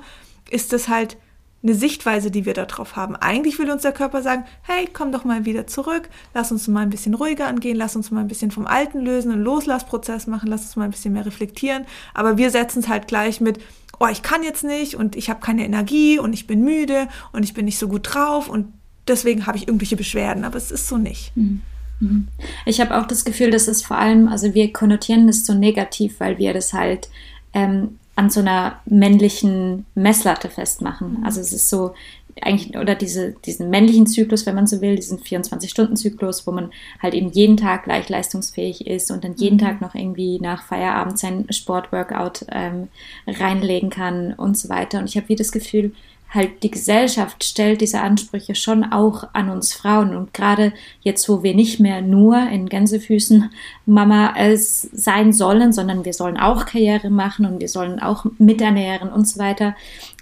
ist 0.50 0.72
es 0.72 0.88
halt 0.88 1.16
eine 1.62 1.74
Sichtweise, 1.74 2.30
die 2.30 2.44
wir 2.44 2.54
darauf 2.54 2.96
haben. 2.96 3.14
Eigentlich 3.14 3.58
will 3.58 3.70
uns 3.70 3.82
der 3.82 3.92
Körper 3.92 4.22
sagen, 4.22 4.44
hey, 4.62 4.88
komm 4.92 5.12
doch 5.12 5.24
mal 5.24 5.44
wieder 5.44 5.66
zurück, 5.66 6.08
lass 6.34 6.50
uns 6.50 6.66
mal 6.66 6.80
ein 6.80 6.90
bisschen 6.90 7.14
ruhiger 7.14 7.46
angehen, 7.46 7.76
lass 7.76 7.94
uns 7.94 8.10
mal 8.10 8.20
ein 8.20 8.28
bisschen 8.28 8.50
vom 8.50 8.66
Alten 8.66 9.00
lösen, 9.00 9.30
einen 9.30 9.44
Loslassprozess 9.44 10.26
machen, 10.26 10.48
lass 10.48 10.62
uns 10.62 10.76
mal 10.76 10.84
ein 10.84 10.90
bisschen 10.90 11.12
mehr 11.12 11.24
reflektieren. 11.24 11.86
Aber 12.14 12.36
wir 12.36 12.50
setzen 12.50 12.80
es 12.80 12.88
halt 12.88 13.06
gleich 13.06 13.40
mit, 13.40 13.60
oh, 14.00 14.08
ich 14.10 14.22
kann 14.22 14.42
jetzt 14.42 14.64
nicht 14.64 14.96
und 14.96 15.14
ich 15.14 15.30
habe 15.30 15.40
keine 15.40 15.64
Energie 15.64 16.18
und 16.18 16.32
ich 16.32 16.48
bin 16.48 16.64
müde 16.64 17.06
und 17.32 17.44
ich 17.44 17.54
bin 17.54 17.64
nicht 17.64 17.78
so 17.78 17.86
gut 17.86 18.12
drauf 18.12 18.48
und 18.48 18.72
deswegen 19.06 19.46
habe 19.46 19.56
ich 19.56 19.68
irgendwelche 19.68 19.96
Beschwerden. 19.96 20.44
Aber 20.44 20.56
es 20.56 20.72
ist 20.72 20.88
so 20.88 20.98
nicht. 20.98 21.36
Mhm. 21.36 21.62
Mhm. 22.02 22.28
Ich 22.66 22.80
habe 22.80 22.98
auch 22.98 23.06
das 23.06 23.24
Gefühl, 23.24 23.50
dass 23.50 23.68
es 23.68 23.82
vor 23.82 23.96
allem, 23.96 24.28
also 24.28 24.54
wir 24.54 24.72
konnotieren 24.72 25.26
das 25.26 25.46
so 25.46 25.54
negativ, 25.54 26.20
weil 26.20 26.38
wir 26.38 26.52
das 26.52 26.72
halt 26.72 27.08
ähm, 27.54 27.98
an 28.16 28.28
so 28.28 28.40
einer 28.40 28.80
männlichen 28.84 29.86
Messlatte 29.94 30.50
festmachen. 30.50 31.18
Mhm. 31.18 31.24
Also 31.24 31.40
es 31.40 31.52
ist 31.52 31.70
so 31.70 31.94
eigentlich, 32.40 32.76
oder 32.76 32.94
diese, 32.94 33.34
diesen 33.44 33.68
männlichen 33.70 34.06
Zyklus, 34.06 34.46
wenn 34.46 34.54
man 34.54 34.66
so 34.66 34.80
will, 34.80 34.96
diesen 34.96 35.18
24-Stunden-Zyklus, 35.18 36.46
wo 36.46 36.52
man 36.52 36.70
halt 37.00 37.14
eben 37.14 37.30
jeden 37.30 37.56
Tag 37.56 37.84
gleich 37.84 38.08
leistungsfähig 38.08 38.86
ist 38.86 39.10
und 39.10 39.22
dann 39.22 39.34
jeden 39.36 39.56
mhm. 39.56 39.60
Tag 39.60 39.80
noch 39.80 39.94
irgendwie 39.94 40.40
nach 40.40 40.64
Feierabend 40.64 41.18
sein 41.18 41.46
Sportworkout 41.50 42.46
ähm, 42.50 42.88
reinlegen 43.26 43.90
kann 43.90 44.32
und 44.32 44.56
so 44.56 44.68
weiter. 44.70 44.98
Und 44.98 45.08
ich 45.08 45.16
habe 45.16 45.28
wie 45.28 45.36
das 45.36 45.52
Gefühl, 45.52 45.92
halt 46.32 46.62
die 46.62 46.70
Gesellschaft 46.70 47.44
stellt 47.44 47.82
diese 47.82 48.00
Ansprüche 48.00 48.54
schon 48.54 48.84
auch 48.84 49.28
an 49.34 49.50
uns 49.50 49.74
Frauen. 49.74 50.16
Und 50.16 50.32
gerade 50.32 50.72
jetzt, 51.02 51.28
wo 51.28 51.42
wir 51.42 51.54
nicht 51.54 51.78
mehr 51.78 52.00
nur 52.00 52.38
in 52.48 52.68
Gänsefüßen 52.68 53.50
Mama 53.84 54.34
es 54.36 54.82
sein 54.92 55.32
sollen, 55.32 55.72
sondern 55.72 56.04
wir 56.04 56.14
sollen 56.14 56.38
auch 56.38 56.64
Karriere 56.64 57.10
machen 57.10 57.44
und 57.44 57.60
wir 57.60 57.68
sollen 57.68 58.00
auch 58.00 58.24
miternähren 58.38 59.10
und 59.10 59.28
so 59.28 59.38
weiter, 59.38 59.74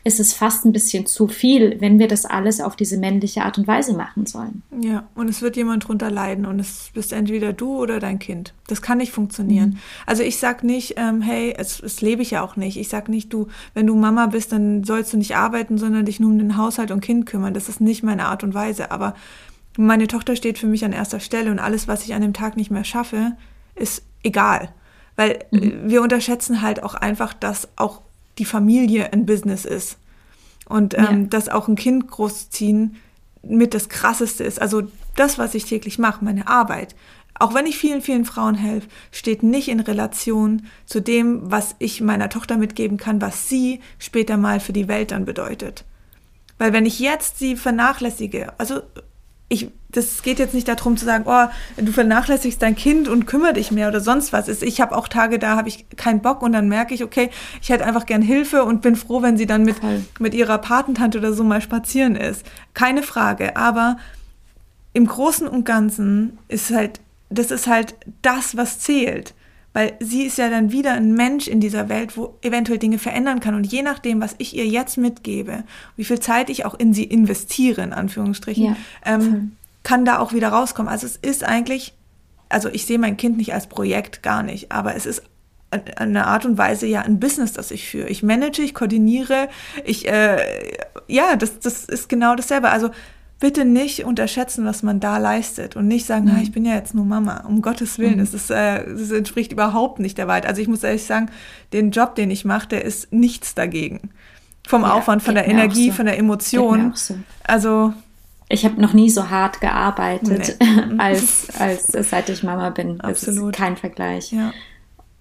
ist 0.04 0.20
es 0.20 0.32
fast 0.32 0.64
ein 0.64 0.72
bisschen 0.72 1.06
zu 1.06 1.28
viel, 1.28 1.80
wenn 1.80 1.98
wir 1.98 2.08
das 2.08 2.24
alles 2.24 2.60
auf 2.60 2.76
diese 2.76 2.96
männliche 2.96 3.42
Art 3.44 3.58
und 3.58 3.66
Weise 3.66 3.94
machen 3.94 4.26
sollen. 4.26 4.62
Ja, 4.80 5.08
und 5.14 5.28
es 5.28 5.42
wird 5.42 5.56
jemand 5.56 5.86
drunter 5.86 6.10
leiden 6.10 6.46
und 6.46 6.58
es 6.58 6.90
bist 6.94 7.12
entweder 7.12 7.52
du 7.52 7.76
oder 7.76 8.00
dein 8.00 8.18
Kind. 8.18 8.54
Das 8.66 8.82
kann 8.82 8.98
nicht 8.98 9.12
funktionieren. 9.12 9.70
Mhm. 9.70 9.78
Also 10.06 10.22
ich 10.22 10.38
sag 10.38 10.64
nicht, 10.64 10.94
ähm, 10.96 11.20
hey, 11.20 11.54
es, 11.56 11.80
es 11.80 12.00
lebe 12.00 12.22
ich 12.22 12.30
ja 12.30 12.42
auch 12.42 12.56
nicht. 12.56 12.78
Ich 12.78 12.88
sag 12.88 13.08
nicht, 13.08 13.32
du, 13.32 13.48
wenn 13.74 13.86
du 13.86 13.94
Mama 13.94 14.26
bist, 14.26 14.52
dann 14.52 14.84
sollst 14.84 15.12
du 15.12 15.18
nicht 15.18 15.36
arbeiten, 15.36 15.76
sondern 15.76 16.06
dich 16.06 16.20
nur 16.20 16.30
um 16.30 16.38
den 16.38 16.56
Haushalt 16.56 16.90
und 16.90 17.00
Kind 17.00 17.26
kümmern. 17.26 17.54
Das 17.54 17.68
ist 17.68 17.80
nicht 17.80 18.02
meine 18.02 18.26
Art 18.26 18.42
und 18.42 18.54
Weise. 18.54 18.90
Aber 18.90 19.14
meine 19.76 20.06
Tochter 20.06 20.36
steht 20.36 20.58
für 20.58 20.66
mich 20.66 20.84
an 20.84 20.92
erster 20.92 21.20
Stelle 21.20 21.50
und 21.50 21.58
alles, 21.58 21.88
was 21.88 22.04
ich 22.04 22.14
an 22.14 22.22
dem 22.22 22.32
Tag 22.32 22.56
nicht 22.56 22.70
mehr 22.70 22.84
schaffe, 22.84 23.32
ist 23.74 24.02
egal. 24.22 24.70
Weil 25.16 25.40
mhm. 25.50 25.82
wir 25.84 26.02
unterschätzen 26.02 26.62
halt 26.62 26.82
auch 26.82 26.94
einfach, 26.94 27.34
dass 27.34 27.68
auch 27.76 28.02
die 28.38 28.44
Familie 28.44 29.12
ein 29.12 29.26
Business 29.26 29.64
ist. 29.64 29.98
Und 30.66 30.94
ähm, 30.94 31.22
ja. 31.22 31.26
dass 31.28 31.48
auch 31.48 31.68
ein 31.68 31.76
Kind 31.76 32.08
großziehen 32.08 32.96
mit 33.42 33.74
das 33.74 33.88
Krasseste 33.88 34.44
ist. 34.44 34.60
Also 34.60 34.82
das, 35.16 35.38
was 35.38 35.54
ich 35.54 35.64
täglich 35.64 35.98
mache, 35.98 36.24
meine 36.24 36.46
Arbeit, 36.46 36.94
auch 37.40 37.54
wenn 37.54 37.66
ich 37.66 37.78
vielen, 37.78 38.02
vielen 38.02 38.24
Frauen 38.24 38.54
helfe, 38.54 38.88
steht 39.10 39.42
nicht 39.42 39.68
in 39.68 39.80
Relation 39.80 40.66
zu 40.84 41.00
dem, 41.00 41.50
was 41.50 41.74
ich 41.78 42.00
meiner 42.00 42.28
Tochter 42.28 42.58
mitgeben 42.58 42.98
kann, 42.98 43.22
was 43.22 43.48
sie 43.48 43.80
später 43.98 44.36
mal 44.36 44.60
für 44.60 44.74
die 44.74 44.88
Welt 44.88 45.10
dann 45.10 45.24
bedeutet. 45.24 45.84
Weil 46.58 46.74
wenn 46.74 46.84
ich 46.84 47.00
jetzt 47.00 47.38
sie 47.38 47.56
vernachlässige, 47.56 48.52
also 48.58 48.82
ich, 49.48 49.70
das 49.92 50.22
geht 50.22 50.38
jetzt 50.38 50.54
nicht 50.54 50.68
darum 50.68 50.96
zu 50.96 51.04
sagen, 51.04 51.24
oh, 51.26 51.46
du 51.76 51.92
vernachlässigst 51.92 52.60
dein 52.60 52.76
Kind 52.76 53.08
und 53.08 53.26
kümmere 53.26 53.54
dich 53.54 53.70
mehr 53.70 53.88
oder 53.88 54.00
sonst 54.00 54.32
was. 54.32 54.48
Ich 54.48 54.80
habe 54.80 54.96
auch 54.96 55.08
Tage, 55.08 55.38
da 55.38 55.56
habe 55.56 55.68
ich 55.68 55.88
keinen 55.96 56.20
Bock 56.20 56.42
und 56.42 56.52
dann 56.52 56.68
merke 56.68 56.94
ich, 56.94 57.02
okay, 57.04 57.30
ich 57.60 57.70
hätte 57.70 57.84
einfach 57.84 58.06
gern 58.06 58.22
Hilfe 58.22 58.64
und 58.64 58.82
bin 58.82 58.96
froh, 58.96 59.22
wenn 59.22 59.36
sie 59.36 59.46
dann 59.46 59.64
mit, 59.64 59.76
mit 60.18 60.34
ihrer 60.34 60.58
Patentante 60.58 61.18
oder 61.18 61.32
so 61.32 61.44
mal 61.44 61.60
spazieren 61.60 62.16
ist. 62.16 62.44
Keine 62.74 63.02
Frage. 63.02 63.56
Aber 63.56 63.96
im 64.92 65.06
Großen 65.06 65.46
und 65.46 65.64
Ganzen 65.64 66.38
ist 66.48 66.70
halt 66.70 67.00
das 67.30 67.50
ist 67.50 67.66
halt 67.66 67.94
das, 68.22 68.56
was 68.56 68.80
zählt. 68.80 69.34
Weil 69.72 69.92
sie 70.00 70.24
ist 70.24 70.36
ja 70.36 70.50
dann 70.50 70.72
wieder 70.72 70.94
ein 70.94 71.14
Mensch 71.14 71.46
in 71.46 71.60
dieser 71.60 71.88
Welt, 71.88 72.16
wo 72.16 72.36
eventuell 72.42 72.78
Dinge 72.78 72.98
verändern 72.98 73.38
kann. 73.38 73.54
Und 73.54 73.70
je 73.70 73.82
nachdem, 73.82 74.20
was 74.20 74.34
ich 74.38 74.56
ihr 74.56 74.66
jetzt 74.66 74.98
mitgebe, 74.98 75.62
wie 75.94 76.04
viel 76.04 76.18
Zeit 76.18 76.50
ich 76.50 76.64
auch 76.64 76.74
in 76.74 76.92
sie 76.92 77.04
investiere, 77.04 77.82
in 77.82 77.92
Anführungsstrichen, 77.92 78.64
ja, 78.64 78.76
ähm, 79.04 79.52
kann 79.82 80.04
da 80.04 80.18
auch 80.18 80.32
wieder 80.32 80.48
rauskommen. 80.48 80.90
Also 80.90 81.06
es 81.06 81.16
ist 81.16 81.44
eigentlich, 81.44 81.94
also 82.48 82.68
ich 82.68 82.86
sehe 82.86 82.98
mein 82.98 83.16
Kind 83.16 83.36
nicht 83.36 83.54
als 83.54 83.66
Projekt, 83.66 84.22
gar 84.22 84.42
nicht, 84.42 84.72
aber 84.72 84.94
es 84.94 85.06
ist 85.06 85.22
eine 85.96 86.26
Art 86.26 86.44
und 86.44 86.58
Weise 86.58 86.86
ja 86.86 87.02
ein 87.02 87.20
Business, 87.20 87.52
das 87.52 87.70
ich 87.70 87.88
führe. 87.88 88.08
Ich 88.08 88.22
manage, 88.22 88.60
ich 88.62 88.74
koordiniere, 88.74 89.48
ich, 89.84 90.08
äh, 90.08 90.38
ja, 91.06 91.36
das, 91.36 91.60
das 91.60 91.84
ist 91.84 92.08
genau 92.08 92.34
dasselbe. 92.34 92.70
Also 92.70 92.90
bitte 93.38 93.64
nicht 93.64 94.04
unterschätzen, 94.04 94.64
was 94.64 94.82
man 94.82 95.00
da 95.00 95.18
leistet 95.18 95.76
und 95.76 95.86
nicht 95.86 96.06
sagen, 96.06 96.26
mhm. 96.26 96.34
ah, 96.36 96.40
ich 96.42 96.52
bin 96.52 96.64
ja 96.64 96.74
jetzt 96.74 96.94
nur 96.94 97.04
Mama. 97.04 97.44
Um 97.46 97.62
Gottes 97.62 97.98
Willen, 97.98 98.16
mhm. 98.16 98.20
das, 98.20 98.34
ist, 98.34 98.50
äh, 98.50 98.84
das 98.84 99.10
entspricht 99.10 99.52
überhaupt 99.52 100.00
nicht 100.00 100.18
der 100.18 100.26
Wahrheit. 100.26 100.46
Also 100.46 100.60
ich 100.60 100.68
muss 100.68 100.82
ehrlich 100.82 101.04
sagen, 101.04 101.30
den 101.72 101.92
Job, 101.92 102.16
den 102.16 102.30
ich 102.30 102.44
mache, 102.44 102.68
der 102.68 102.84
ist 102.84 103.12
nichts 103.12 103.54
dagegen. 103.54 104.10
Vom 104.66 104.82
ja, 104.82 104.92
Aufwand, 104.92 105.22
von 105.22 105.34
der 105.34 105.48
Energie, 105.48 105.88
so. 105.88 105.96
von 105.96 106.06
der 106.06 106.18
Emotion. 106.18 106.92
So. 106.94 107.16
Also 107.44 107.94
ich 108.50 108.64
habe 108.64 108.80
noch 108.80 108.92
nie 108.92 109.08
so 109.08 109.30
hart 109.30 109.60
gearbeitet, 109.60 110.56
nee. 110.60 110.94
als, 110.98 111.48
als 111.58 111.86
seit 111.86 112.28
ich 112.28 112.42
Mama 112.42 112.70
bin. 112.70 113.00
Absolut. 113.00 113.54
Kein 113.54 113.76
Vergleich. 113.76 114.32
Ja. 114.32 114.52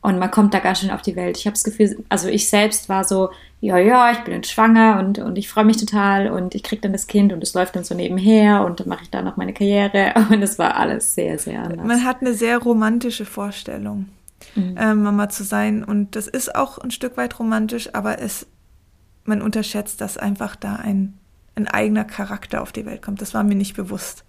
Und 0.01 0.17
man 0.17 0.31
kommt 0.31 0.53
da 0.53 0.59
ganz 0.59 0.79
schön 0.79 0.91
auf 0.91 1.03
die 1.03 1.15
Welt. 1.15 1.37
Ich 1.37 1.45
habe 1.45 1.53
das 1.53 1.63
Gefühl, 1.63 2.03
also 2.09 2.27
ich 2.27 2.49
selbst 2.49 2.89
war 2.89 3.03
so, 3.03 3.29
ja, 3.61 3.77
ja, 3.77 4.11
ich 4.11 4.19
bin 4.19 4.33
jetzt 4.33 4.49
schwanger 4.49 4.99
und, 4.99 5.19
und 5.19 5.37
ich 5.37 5.47
freue 5.47 5.65
mich 5.65 5.77
total 5.77 6.31
und 6.31 6.55
ich 6.55 6.63
kriege 6.63 6.81
dann 6.81 6.93
das 6.93 7.05
Kind 7.05 7.31
und 7.31 7.43
es 7.43 7.53
läuft 7.53 7.75
dann 7.75 7.83
so 7.83 7.93
nebenher 7.93 8.65
und 8.65 8.79
dann 8.79 8.87
mache 8.87 9.03
ich 9.03 9.11
da 9.11 9.21
noch 9.21 9.37
meine 9.37 9.53
Karriere 9.53 10.13
und 10.31 10.41
es 10.41 10.57
war 10.57 10.77
alles 10.77 11.13
sehr, 11.13 11.37
sehr 11.37 11.61
anders. 11.63 11.85
Man 11.85 12.05
hat 12.05 12.21
eine 12.21 12.33
sehr 12.33 12.57
romantische 12.57 13.25
Vorstellung, 13.25 14.07
mhm. 14.55 14.75
äh, 14.77 14.95
Mama 14.95 15.29
zu 15.29 15.43
sein 15.43 15.83
und 15.83 16.15
das 16.15 16.27
ist 16.27 16.55
auch 16.55 16.79
ein 16.79 16.91
Stück 16.91 17.17
weit 17.17 17.37
romantisch, 17.37 17.93
aber 17.93 18.19
es, 18.19 18.47
man 19.25 19.41
unterschätzt, 19.41 20.01
dass 20.01 20.17
einfach 20.17 20.55
da 20.55 20.77
ein, 20.77 21.18
ein 21.59 21.67
eigener 21.67 22.05
Charakter 22.05 22.61
auf 22.61 22.71
die 22.71 22.85
Welt 22.85 23.01
kommt. 23.01 23.21
Das 23.21 23.33
war 23.33 23.43
mir 23.43 23.55
nicht 23.55 23.75
bewusst. 23.75 24.23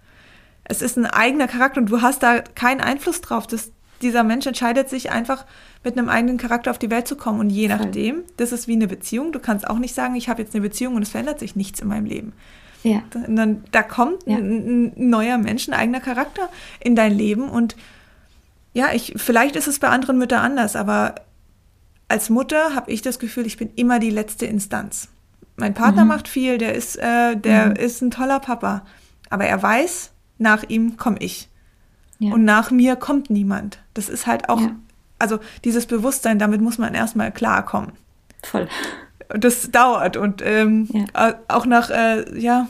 Es 0.63 0.81
ist 0.81 0.97
ein 0.97 1.05
eigener 1.05 1.47
Charakter 1.47 1.81
und 1.81 1.89
du 1.89 2.01
hast 2.01 2.23
da 2.23 2.39
keinen 2.39 2.81
Einfluss 2.81 3.21
drauf. 3.21 3.47
Das, 3.47 3.71
dieser 4.01 4.23
Mensch 4.23 4.45
entscheidet 4.45 4.89
sich 4.89 5.11
einfach 5.11 5.45
mit 5.83 5.97
einem 5.97 6.09
eigenen 6.09 6.37
Charakter 6.37 6.71
auf 6.71 6.79
die 6.79 6.91
Welt 6.91 7.07
zu 7.07 7.15
kommen. 7.15 7.39
Und 7.39 7.49
je 7.49 7.67
nachdem, 7.67 8.23
das 8.37 8.51
ist 8.51 8.67
wie 8.67 8.73
eine 8.73 8.87
Beziehung. 8.87 9.31
Du 9.31 9.39
kannst 9.39 9.67
auch 9.67 9.79
nicht 9.79 9.95
sagen, 9.95 10.15
ich 10.15 10.29
habe 10.29 10.41
jetzt 10.41 10.53
eine 10.53 10.61
Beziehung 10.61 10.95
und 10.95 11.01
es 11.01 11.09
verändert 11.09 11.39
sich 11.39 11.55
nichts 11.55 11.79
in 11.79 11.87
meinem 11.87 12.05
Leben. 12.05 12.33
Ja. 12.83 13.03
Dann, 13.11 13.63
da 13.71 13.83
kommt 13.83 14.25
ja. 14.25 14.37
ein, 14.37 14.93
ein, 14.95 15.09
neuer 15.09 15.37
Mensch, 15.37 15.67
ein 15.67 15.73
eigener 15.73 15.99
Charakter 15.99 16.49
in 16.79 16.95
dein 16.95 17.15
Leben. 17.15 17.49
Und 17.49 17.75
ja, 18.73 18.93
ich, 18.93 19.13
vielleicht 19.17 19.55
ist 19.55 19.67
es 19.67 19.79
bei 19.79 19.89
anderen 19.89 20.17
Müttern 20.17 20.39
anders, 20.39 20.75
aber 20.75 21.15
als 22.07 22.29
Mutter 22.29 22.75
habe 22.75 22.91
ich 22.91 23.01
das 23.01 23.19
Gefühl, 23.19 23.45
ich 23.45 23.57
bin 23.57 23.71
immer 23.75 23.99
die 23.99 24.09
letzte 24.09 24.45
Instanz. 24.45 25.09
Mein 25.55 25.73
Partner 25.73 26.03
mhm. 26.03 26.09
macht 26.09 26.27
viel, 26.27 26.57
der 26.57 26.73
ist, 26.73 26.97
äh, 26.97 27.35
der 27.35 27.67
mhm. 27.67 27.75
ist 27.75 28.01
ein 28.01 28.11
toller 28.11 28.39
Papa. 28.39 28.83
Aber 29.29 29.45
er 29.45 29.61
weiß, 29.61 30.11
nach 30.37 30.63
ihm 30.63 30.97
komme 30.97 31.17
ich. 31.19 31.49
Ja. 32.19 32.33
Und 32.33 32.43
nach 32.43 32.71
mir 32.71 32.95
kommt 32.95 33.29
niemand. 33.29 33.79
Das 33.93 34.09
ist 34.09 34.27
halt 34.27 34.49
auch, 34.49 34.61
ja. 34.61 34.75
also 35.19 35.39
dieses 35.63 35.85
Bewusstsein, 35.85 36.39
damit 36.39 36.61
muss 36.61 36.77
man 36.77 36.93
erstmal 36.93 37.31
klarkommen. 37.31 37.93
Voll. 38.43 38.67
Das 39.29 39.71
dauert 39.71 40.17
und 40.17 40.41
ähm, 40.43 40.89
ja. 40.91 41.35
auch 41.47 41.65
nach, 41.65 41.89
äh, 41.89 42.37
ja, 42.37 42.67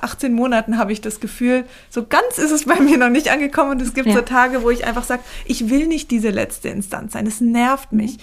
18 0.00 0.32
Monaten 0.34 0.78
habe 0.78 0.92
ich 0.92 1.00
das 1.00 1.20
Gefühl, 1.20 1.64
so 1.88 2.06
ganz 2.06 2.38
ist 2.38 2.50
es 2.50 2.66
bei 2.66 2.78
mir 2.80 2.98
noch 2.98 3.08
nicht 3.08 3.30
angekommen 3.30 3.72
und 3.72 3.82
es 3.82 3.94
gibt 3.94 4.12
so 4.12 4.20
Tage, 4.20 4.62
wo 4.62 4.70
ich 4.70 4.84
einfach 4.84 5.04
sage, 5.04 5.22
ich 5.46 5.70
will 5.70 5.86
nicht 5.86 6.10
diese 6.10 6.30
letzte 6.30 6.68
Instanz 6.68 7.14
sein, 7.14 7.26
es 7.26 7.40
nervt 7.40 7.92
mich. 7.92 8.18
Mhm. 8.18 8.22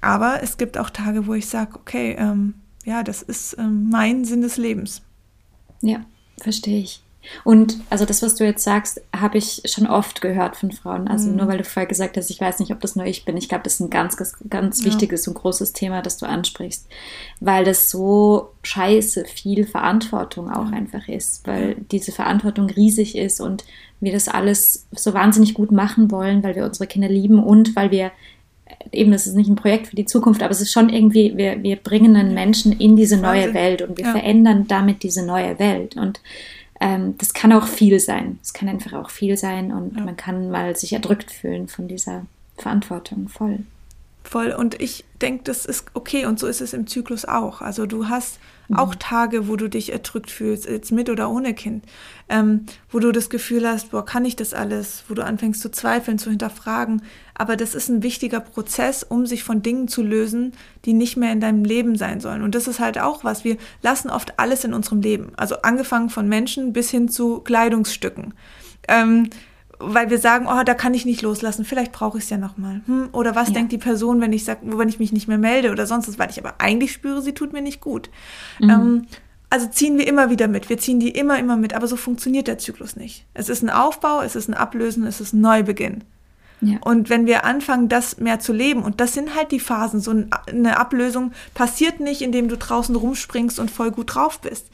Aber 0.00 0.42
es 0.42 0.58
gibt 0.58 0.76
auch 0.76 0.90
Tage, 0.90 1.26
wo 1.26 1.34
ich 1.34 1.48
sage, 1.48 1.76
okay, 1.76 2.14
ähm, 2.18 2.54
ja, 2.84 3.02
das 3.02 3.22
ist 3.22 3.56
ähm, 3.58 3.88
mein 3.90 4.24
Sinn 4.24 4.42
des 4.42 4.56
Lebens. 4.56 5.02
Ja, 5.80 6.04
verstehe 6.40 6.80
ich. 6.80 7.04
Und 7.42 7.78
also 7.90 8.04
das, 8.04 8.22
was 8.22 8.34
du 8.34 8.44
jetzt 8.44 8.64
sagst, 8.64 9.00
habe 9.14 9.38
ich 9.38 9.62
schon 9.66 9.86
oft 9.86 10.20
gehört 10.20 10.56
von 10.56 10.72
Frauen. 10.72 11.08
Also 11.08 11.30
mhm. 11.30 11.36
nur 11.36 11.48
weil 11.48 11.58
du 11.58 11.64
vorher 11.64 11.88
gesagt 11.88 12.16
hast, 12.16 12.30
ich 12.30 12.40
weiß 12.40 12.60
nicht, 12.60 12.72
ob 12.72 12.80
das 12.80 12.96
nur 12.96 13.06
ich 13.06 13.24
bin. 13.24 13.36
Ich 13.36 13.48
glaube, 13.48 13.64
das 13.64 13.74
ist 13.74 13.80
ein 13.80 13.90
ganz, 13.90 14.16
ganz 14.48 14.80
ja. 14.80 14.86
wichtiges 14.86 15.26
und 15.26 15.34
großes 15.34 15.72
Thema, 15.72 16.02
das 16.02 16.18
du 16.18 16.26
ansprichst, 16.26 16.86
weil 17.40 17.64
das 17.64 17.90
so 17.90 18.50
scheiße 18.62 19.24
viel 19.24 19.66
Verantwortung 19.66 20.50
auch 20.50 20.70
ja. 20.70 20.76
einfach 20.76 21.08
ist, 21.08 21.46
weil 21.46 21.76
diese 21.90 22.12
Verantwortung 22.12 22.68
riesig 22.68 23.16
ist 23.16 23.40
und 23.40 23.64
wir 24.00 24.12
das 24.12 24.28
alles 24.28 24.86
so 24.92 25.14
wahnsinnig 25.14 25.54
gut 25.54 25.72
machen 25.72 26.10
wollen, 26.10 26.42
weil 26.42 26.56
wir 26.56 26.64
unsere 26.64 26.86
Kinder 26.86 27.08
lieben 27.08 27.42
und 27.42 27.74
weil 27.74 27.90
wir 27.90 28.12
eben, 28.92 29.12
das 29.12 29.26
ist 29.26 29.34
nicht 29.34 29.48
ein 29.48 29.56
Projekt 29.56 29.88
für 29.88 29.96
die 29.96 30.04
Zukunft, 30.04 30.42
aber 30.42 30.50
es 30.50 30.60
ist 30.60 30.72
schon 30.72 30.88
irgendwie, 30.88 31.36
wir, 31.36 31.62
wir 31.62 31.76
bringen 31.76 32.16
einen 32.16 32.34
Menschen 32.34 32.72
in 32.72 32.96
diese 32.96 33.16
neue 33.16 33.54
Welt 33.54 33.82
und 33.82 33.98
wir 33.98 34.06
ja. 34.06 34.12
verändern 34.12 34.66
damit 34.68 35.02
diese 35.02 35.24
neue 35.24 35.58
Welt. 35.58 35.96
Und 35.96 36.20
ähm, 36.80 37.16
das 37.18 37.34
kann 37.34 37.52
auch 37.52 37.66
viel 37.66 38.00
sein. 38.00 38.38
Es 38.42 38.52
kann 38.52 38.68
einfach 38.68 38.92
auch 38.94 39.10
viel 39.10 39.36
sein 39.36 39.72
und 39.72 39.96
ja. 39.96 40.04
man 40.04 40.16
kann 40.16 40.50
mal 40.50 40.76
sich 40.76 40.92
erdrückt 40.92 41.30
fühlen 41.30 41.68
von 41.68 41.88
dieser 41.88 42.26
Verantwortung 42.56 43.28
voll. 43.28 43.60
Voll. 44.22 44.52
Und 44.52 44.80
ich 44.80 45.04
denke, 45.20 45.44
das 45.44 45.66
ist 45.66 45.86
okay 45.94 46.24
und 46.24 46.38
so 46.38 46.46
ist 46.46 46.60
es 46.60 46.72
im 46.72 46.86
Zyklus 46.86 47.24
auch. 47.24 47.60
Also 47.60 47.86
du 47.86 48.08
hast 48.08 48.38
mhm. 48.68 48.76
auch 48.76 48.94
Tage, 48.94 49.48
wo 49.48 49.56
du 49.56 49.68
dich 49.68 49.92
erdrückt 49.92 50.30
fühlst, 50.30 50.66
jetzt 50.66 50.92
mit 50.92 51.10
oder 51.10 51.30
ohne 51.30 51.54
Kind, 51.54 51.84
ähm, 52.28 52.66
wo 52.90 52.98
du 52.98 53.12
das 53.12 53.30
Gefühl 53.30 53.68
hast, 53.68 53.90
boah, 53.90 54.04
kann 54.04 54.24
ich 54.24 54.36
das 54.36 54.54
alles, 54.54 55.04
wo 55.08 55.14
du 55.14 55.24
anfängst 55.24 55.60
zu 55.60 55.70
zweifeln, 55.70 56.18
zu 56.18 56.30
hinterfragen. 56.30 57.02
Aber 57.34 57.56
das 57.56 57.74
ist 57.74 57.88
ein 57.88 58.02
wichtiger 58.02 58.40
Prozess, 58.40 59.02
um 59.02 59.26
sich 59.26 59.44
von 59.44 59.62
Dingen 59.62 59.88
zu 59.88 60.02
lösen, 60.02 60.52
die 60.84 60.92
nicht 60.92 61.16
mehr 61.16 61.32
in 61.32 61.40
deinem 61.40 61.64
Leben 61.64 61.96
sein 61.96 62.20
sollen. 62.20 62.42
Und 62.42 62.54
das 62.54 62.68
ist 62.68 62.80
halt 62.80 62.98
auch 62.98 63.24
was. 63.24 63.44
Wir 63.44 63.56
lassen 63.82 64.10
oft 64.10 64.38
alles 64.38 64.64
in 64.64 64.74
unserem 64.74 65.00
Leben. 65.00 65.32
Also 65.36 65.62
angefangen 65.62 66.10
von 66.10 66.28
Menschen 66.28 66.72
bis 66.72 66.90
hin 66.90 67.08
zu 67.08 67.40
Kleidungsstücken. 67.40 68.34
Ähm, 68.88 69.30
weil 69.86 70.10
wir 70.10 70.18
sagen, 70.18 70.46
oh, 70.48 70.62
da 70.64 70.74
kann 70.74 70.94
ich 70.94 71.04
nicht 71.04 71.22
loslassen, 71.22 71.64
vielleicht 71.64 71.92
brauche 71.92 72.18
ich 72.18 72.24
es 72.24 72.30
ja 72.30 72.36
nochmal. 72.36 72.82
Hm? 72.86 73.08
Oder 73.12 73.34
was 73.34 73.48
ja. 73.48 73.54
denkt 73.54 73.72
die 73.72 73.78
Person, 73.78 74.20
wenn 74.20 74.32
ich 74.32 74.44
sage, 74.44 74.60
wenn 74.62 74.88
ich 74.88 74.98
mich 74.98 75.12
nicht 75.12 75.28
mehr 75.28 75.38
melde 75.38 75.70
oder 75.70 75.86
sonst 75.86 76.08
was, 76.08 76.18
weil 76.18 76.30
ich 76.30 76.38
aber 76.38 76.54
eigentlich 76.58 76.92
spüre, 76.92 77.22
sie 77.22 77.32
tut 77.32 77.52
mir 77.52 77.62
nicht 77.62 77.80
gut. 77.80 78.10
Mhm. 78.58 78.70
Ähm, 78.70 79.06
also 79.50 79.68
ziehen 79.68 79.98
wir 79.98 80.06
immer 80.08 80.30
wieder 80.30 80.48
mit. 80.48 80.68
Wir 80.68 80.78
ziehen 80.78 80.98
die 80.98 81.10
immer, 81.10 81.38
immer 81.38 81.56
mit. 81.56 81.74
Aber 81.74 81.86
so 81.86 81.96
funktioniert 81.96 82.48
der 82.48 82.58
Zyklus 82.58 82.96
nicht. 82.96 83.24
Es 83.34 83.48
ist 83.48 83.62
ein 83.62 83.70
Aufbau, 83.70 84.20
es 84.20 84.34
ist 84.34 84.48
ein 84.48 84.54
Ablösen, 84.54 85.06
es 85.06 85.20
ist 85.20 85.32
ein 85.32 85.40
Neubeginn. 85.40 86.02
Ja. 86.60 86.78
Und 86.80 87.10
wenn 87.10 87.26
wir 87.26 87.44
anfangen, 87.44 87.88
das 87.88 88.18
mehr 88.18 88.40
zu 88.40 88.52
leben, 88.52 88.82
und 88.82 89.00
das 89.00 89.12
sind 89.12 89.36
halt 89.36 89.52
die 89.52 89.60
Phasen, 89.60 90.00
so 90.00 90.12
eine 90.46 90.76
Ablösung 90.78 91.32
passiert 91.52 92.00
nicht, 92.00 92.22
indem 92.22 92.48
du 92.48 92.56
draußen 92.56 92.96
rumspringst 92.96 93.58
und 93.58 93.70
voll 93.70 93.90
gut 93.90 94.14
drauf 94.14 94.40
bist. 94.40 94.68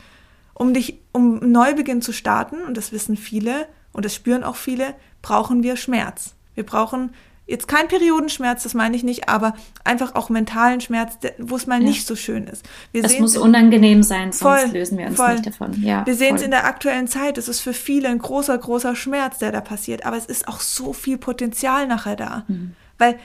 Um 0.55 0.73
dich, 0.73 0.99
um 1.13 1.41
einen 1.41 1.53
Neubeginn 1.53 2.01
zu 2.01 2.13
starten, 2.13 2.63
und 2.67 2.77
das 2.77 2.93
wissen 2.93 3.17
viele, 3.17 3.67
und 3.93 4.05
das 4.05 4.15
spüren 4.15 4.45
auch 4.45 4.57
viele, 4.57 4.95
brauchen 5.23 5.63
wir 5.63 5.77
Schmerz. 5.77 6.35
Wir 6.55 6.65
brauchen 6.65 7.11
jetzt 7.51 7.67
kein 7.67 7.89
Periodenschmerz, 7.89 8.63
das 8.63 8.75
meine 8.75 8.97
ich 8.97 9.03
nicht, 9.03 9.29
aber 9.29 9.55
einfach 9.83 10.15
auch 10.15 10.29
mentalen 10.31 10.81
Schmerz, 10.81 11.19
wo 11.39 11.57
es 11.57 11.67
mal 11.67 11.83
ja. 11.83 11.89
nicht 11.89 12.07
so 12.07 12.15
schön 12.15 12.47
ist. 12.47 12.65
Wir 12.93 13.05
es 13.05 13.19
muss 13.19 13.37
unangenehm 13.37 14.03
sein, 14.03 14.33
sonst 14.33 14.43
voll, 14.63 14.73
lösen 14.73 14.97
wir 14.99 15.07
uns 15.07 15.17
voll. 15.17 15.33
nicht 15.33 15.47
davon. 15.47 15.83
Ja, 15.83 16.07
wir 16.07 16.15
sehen 16.15 16.37
es 16.37 16.43
in 16.43 16.53
der 16.53 16.65
aktuellen 16.65 17.09
Zeit. 17.09 17.39
Es 17.39 17.49
ist 17.49 17.61
für 17.61 17.73
viele 17.73 18.09
ein 18.09 18.19
großer, 18.19 18.57
großer 18.57 18.95
Schmerz, 18.95 19.39
der 19.39 19.51
da 19.51 19.61
passiert. 19.61 20.07
Aber 20.07 20.17
es 20.17 20.27
ist 20.27 20.47
auch 20.47 20.61
so 20.61 20.93
viel 20.93 21.19
Potenzial 21.19 21.89
nachher 21.89 22.17
da. 22.17 22.45
Mhm. 22.47 22.75
Weil 22.99 23.19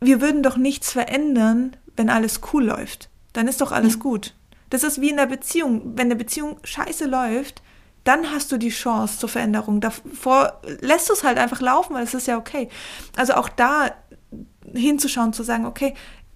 wir 0.00 0.20
würden 0.20 0.42
doch 0.42 0.56
nichts 0.56 0.92
verändern, 0.92 1.76
wenn 1.96 2.10
alles 2.10 2.40
cool 2.52 2.64
läuft. 2.64 3.08
Dann 3.32 3.46
ist 3.46 3.60
doch 3.60 3.70
alles 3.70 3.94
ja. 3.94 4.00
gut. 4.00 4.34
Das 4.70 4.82
ist 4.82 5.00
wie 5.00 5.10
in 5.10 5.16
der 5.16 5.26
Beziehung. 5.26 5.92
Wenn 5.94 6.06
eine 6.06 6.16
Beziehung 6.16 6.58
scheiße 6.64 7.06
läuft, 7.06 7.62
dann 8.08 8.30
hast 8.30 8.50
du 8.50 8.56
die 8.56 8.70
Chance 8.70 9.18
zur 9.18 9.28
Veränderung. 9.28 9.80
Davor 9.80 10.60
lässt 10.80 11.10
du 11.10 11.12
es 11.12 11.24
halt 11.24 11.36
einfach 11.36 11.60
laufen, 11.60 11.94
weil 11.94 12.04
es 12.04 12.14
ist 12.14 12.26
ja 12.26 12.38
okay. 12.38 12.70
Also 13.16 13.34
auch 13.34 13.50
da 13.50 13.90
hinzuschauen, 14.74 15.34
zu 15.34 15.42
sagen, 15.42 15.66
okay, 15.66 15.94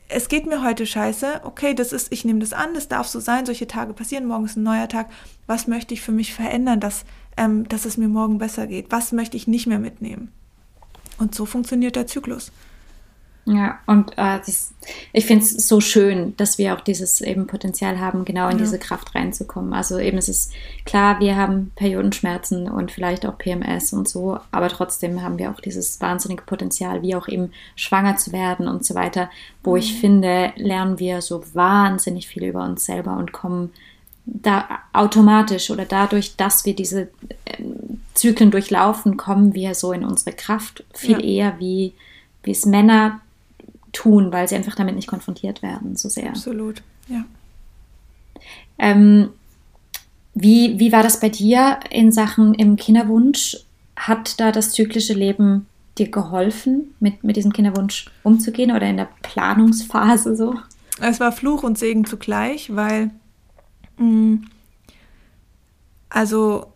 es 0.09 0.29
geht 0.29 0.47
mir 0.47 0.63
heute 0.63 0.85
scheiße, 0.85 1.41
okay, 1.45 1.73
das 1.75 1.95
ist, 1.95 2.13
ich 2.13 2.27
nehme 2.27 2.41
das 2.41 2.53
an, 2.53 2.75
das 2.75 2.89
darf 2.89 3.09
so 3.09 3.19
sein, 3.21 3.47
solche 3.47 3.67
Tage 3.67 3.95
passieren, 3.95 4.27
morgen 4.27 4.45
ist 4.45 4.57
ein 4.57 4.63
neuer 4.63 4.89
Tag. 4.89 5.09
Was 5.47 5.67
möchte 5.67 5.95
ich 5.95 6.03
für 6.03 6.13
mich 6.13 6.35
verändern, 6.35 6.81
dass, 6.81 7.07
ähm, 7.39 7.67
dass 7.67 7.87
es 7.87 7.97
mir 7.97 8.09
morgen 8.09 8.37
besser 8.37 8.67
geht? 8.67 8.91
Was 8.91 9.13
möchte 9.13 9.39
ich 9.39 9.47
nicht 9.47 9.67
mehr 9.67 9.79
mitnehmen? 9.79 10.31
Und 11.17 11.35
so 11.35 11.47
funktioniert 11.47 11.97
der 11.97 12.07
Zyklus. 12.07 12.53
Ja, 13.45 13.81
und 13.87 14.13
äh, 14.13 14.39
das, 14.39 14.73
ich 15.13 15.27
finde 15.27 15.45
es 15.45 15.67
so 15.67 15.81
schön, 15.81 16.37
dass 16.37 16.59
wir 16.59 16.75
auch 16.75 16.81
dieses 16.81 17.21
eben 17.21 17.49
Potenzial 17.49 17.99
haben, 17.99 18.25
genau 18.25 18.47
in 18.47 18.59
ja. 18.59 18.65
diese 18.65 18.79
Kraft 18.79 19.15
reinzukommen. 19.15 19.73
Also 19.75 19.99
eben 19.99 20.17
es 20.19 20.29
ist 20.29 20.53
klar, 20.85 21.19
wir 21.19 21.37
haben 21.37 21.73
Periodenschmerzen 21.75 22.71
und 22.71 22.93
vielleicht 22.93 23.27
auch 23.27 23.39
PMS 23.39 23.93
und 23.93 24.09
so, 24.09 24.39
aber 24.53 24.69
trotzdem 24.69 25.23
haben 25.23 25.39
wir 25.39 25.51
auch 25.51 25.61
dieses 25.61 26.01
wahnsinnige 26.01 26.45
Potenzial, 26.45 27.03
wie 27.03 27.17
auch 27.17 27.27
eben 27.27 27.51
schwanger 27.75 28.17
zu 28.17 28.33
werden 28.33 28.69
und 28.69 28.85
so 28.85 28.95
weiter, 28.95 29.29
wo 29.65 29.73
mhm. 29.73 29.79
ich 29.79 29.99
finde, 29.99 30.53
lernen 30.55 31.01
wir 31.01 31.21
so 31.21 31.43
wahnsinnig 31.53 32.29
viel 32.29 32.45
über 32.45 32.63
uns 32.63 32.85
selber 32.85 33.17
und 33.17 33.33
kommen 33.33 33.73
da 34.25 34.69
automatisch 34.93 35.71
oder 35.71 35.85
dadurch, 35.85 36.37
dass 36.37 36.65
wir 36.65 36.77
diese, 36.77 37.09
Zyklen 38.15 38.51
durchlaufen, 38.51 39.17
kommen 39.17 39.55
wir 39.55 39.75
so 39.75 39.93
in 39.93 40.05
unsere 40.05 40.37
Kraft 40.37 40.85
viel 40.95 41.21
ja. 41.25 41.49
eher, 41.49 41.59
wie, 41.59 41.95
wie 42.43 42.51
es 42.51 42.67
Männer 42.67 43.21
tun, 43.93 44.33
weil 44.33 44.49
sie 44.49 44.57
einfach 44.57 44.75
damit 44.75 44.95
nicht 44.95 45.09
konfrontiert 45.09 45.63
werden, 45.63 45.97
so 45.97 46.09
sehr. 46.09 46.31
Absolut, 46.31 46.83
ja. 47.09 47.25
Ähm, 48.79 49.31
wie, 50.35 50.79
wie 50.79 50.93
war 50.93 51.03
das 51.03 51.21
bei 51.21 51.29
dir 51.29 51.81
in 51.91 52.11
Sachen 52.11 52.55
im 52.55 52.77
Kinderwunsch? 52.77 53.59
Hat 53.97 54.41
da 54.41 54.51
das 54.51 54.73
zyklische 54.73 55.13
Leben 55.13 55.67
dir 55.99 56.11
geholfen, 56.11 56.95
mit, 57.01 57.23
mit 57.23 57.37
diesem 57.37 57.53
Kinderwunsch 57.53 58.11
umzugehen 58.23 58.71
oder 58.71 58.89
in 58.89 58.97
der 58.97 59.09
Planungsphase 59.23 60.35
so? 60.35 60.55
Es 61.01 61.21
war 61.21 61.33
Fluch 61.33 61.63
und 61.63 61.79
Segen 61.79 62.07
zugleich, 62.07 62.75
weil 62.75 63.11
mh, 63.99 64.07
mm, 64.07 64.45
also 66.09 66.67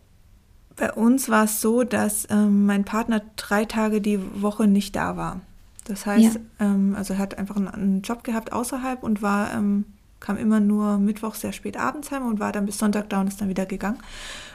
bei 0.77 0.93
uns 0.93 1.29
war 1.29 1.45
es 1.45 1.61
so, 1.61 1.85
dass 1.85 2.29
ähm, 2.31 2.67
mein 2.67 2.85
Partner 2.85 3.23
drei 3.37 3.65
Tage 3.65 4.01
die 4.01 4.21
Woche 4.43 4.67
nicht 4.67 4.95
da 4.97 5.17
war. 5.17 5.41
Das 5.87 6.07
heißt, 6.07 6.35
ja. 6.35 6.41
ähm, 6.67 6.95
also 6.97 7.15
er 7.15 7.19
hat 7.19 7.39
einfach 7.39 7.57
einen, 7.57 7.69
einen, 7.69 8.03
Job 8.03 8.25
gehabt 8.25 8.53
außerhalb 8.53 9.03
und 9.03 9.23
war, 9.23 9.55
ähm, 9.55 9.85
kam 10.21 10.37
immer 10.37 10.61
nur 10.61 10.99
Mittwoch 10.99 11.35
sehr 11.35 11.53
spät 11.53 11.77
abends 11.77 12.11
heim 12.11 12.27
und 12.27 12.41
war 12.41 12.53
dann 12.53 12.67
bis 12.67 12.79
Sonntag 12.79 13.09
da 13.09 13.21
und 13.21 13.29
ist 13.29 13.41
dann 13.41 13.49
wieder 13.49 13.67
gegangen. 13.67 13.99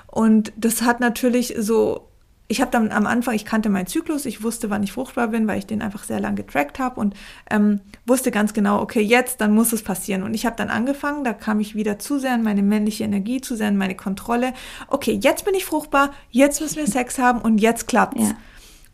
Und 0.07 0.51
das 0.57 0.81
hat 0.81 0.99
natürlich 0.99 1.55
so 1.57 2.11
ich 2.51 2.59
habe 2.59 2.69
dann 2.69 2.91
am 2.91 3.07
Anfang, 3.07 3.33
ich 3.33 3.45
kannte 3.45 3.69
meinen 3.69 3.87
Zyklus, 3.87 4.25
ich 4.25 4.43
wusste, 4.43 4.69
wann 4.69 4.83
ich 4.83 4.91
fruchtbar 4.91 5.29
bin, 5.29 5.47
weil 5.47 5.57
ich 5.57 5.67
den 5.67 5.81
einfach 5.81 6.03
sehr 6.03 6.19
lange 6.19 6.35
getrackt 6.35 6.79
habe 6.79 6.99
und 6.99 7.15
ähm, 7.49 7.79
wusste 8.05 8.29
ganz 8.29 8.51
genau, 8.51 8.81
okay, 8.81 8.99
jetzt, 8.99 9.39
dann 9.39 9.55
muss 9.55 9.71
es 9.71 9.83
passieren. 9.83 10.21
Und 10.21 10.33
ich 10.33 10.45
habe 10.45 10.57
dann 10.57 10.69
angefangen, 10.69 11.23
da 11.23 11.31
kam 11.31 11.61
ich 11.61 11.75
wieder 11.75 11.97
zu 11.97 12.19
sehr 12.19 12.35
in 12.35 12.43
meine 12.43 12.61
männliche 12.61 13.05
Energie, 13.05 13.39
zu 13.39 13.55
sehr 13.55 13.69
in 13.69 13.77
meine 13.77 13.95
Kontrolle. 13.95 14.53
Okay, 14.89 15.17
jetzt 15.21 15.45
bin 15.45 15.55
ich 15.55 15.63
fruchtbar, 15.63 16.11
jetzt 16.29 16.59
müssen 16.59 16.75
wir 16.75 16.87
Sex 16.87 17.19
haben 17.19 17.39
und 17.39 17.57
jetzt 17.57 17.87
klappt's. 17.87 18.21
Ja. 18.21 18.35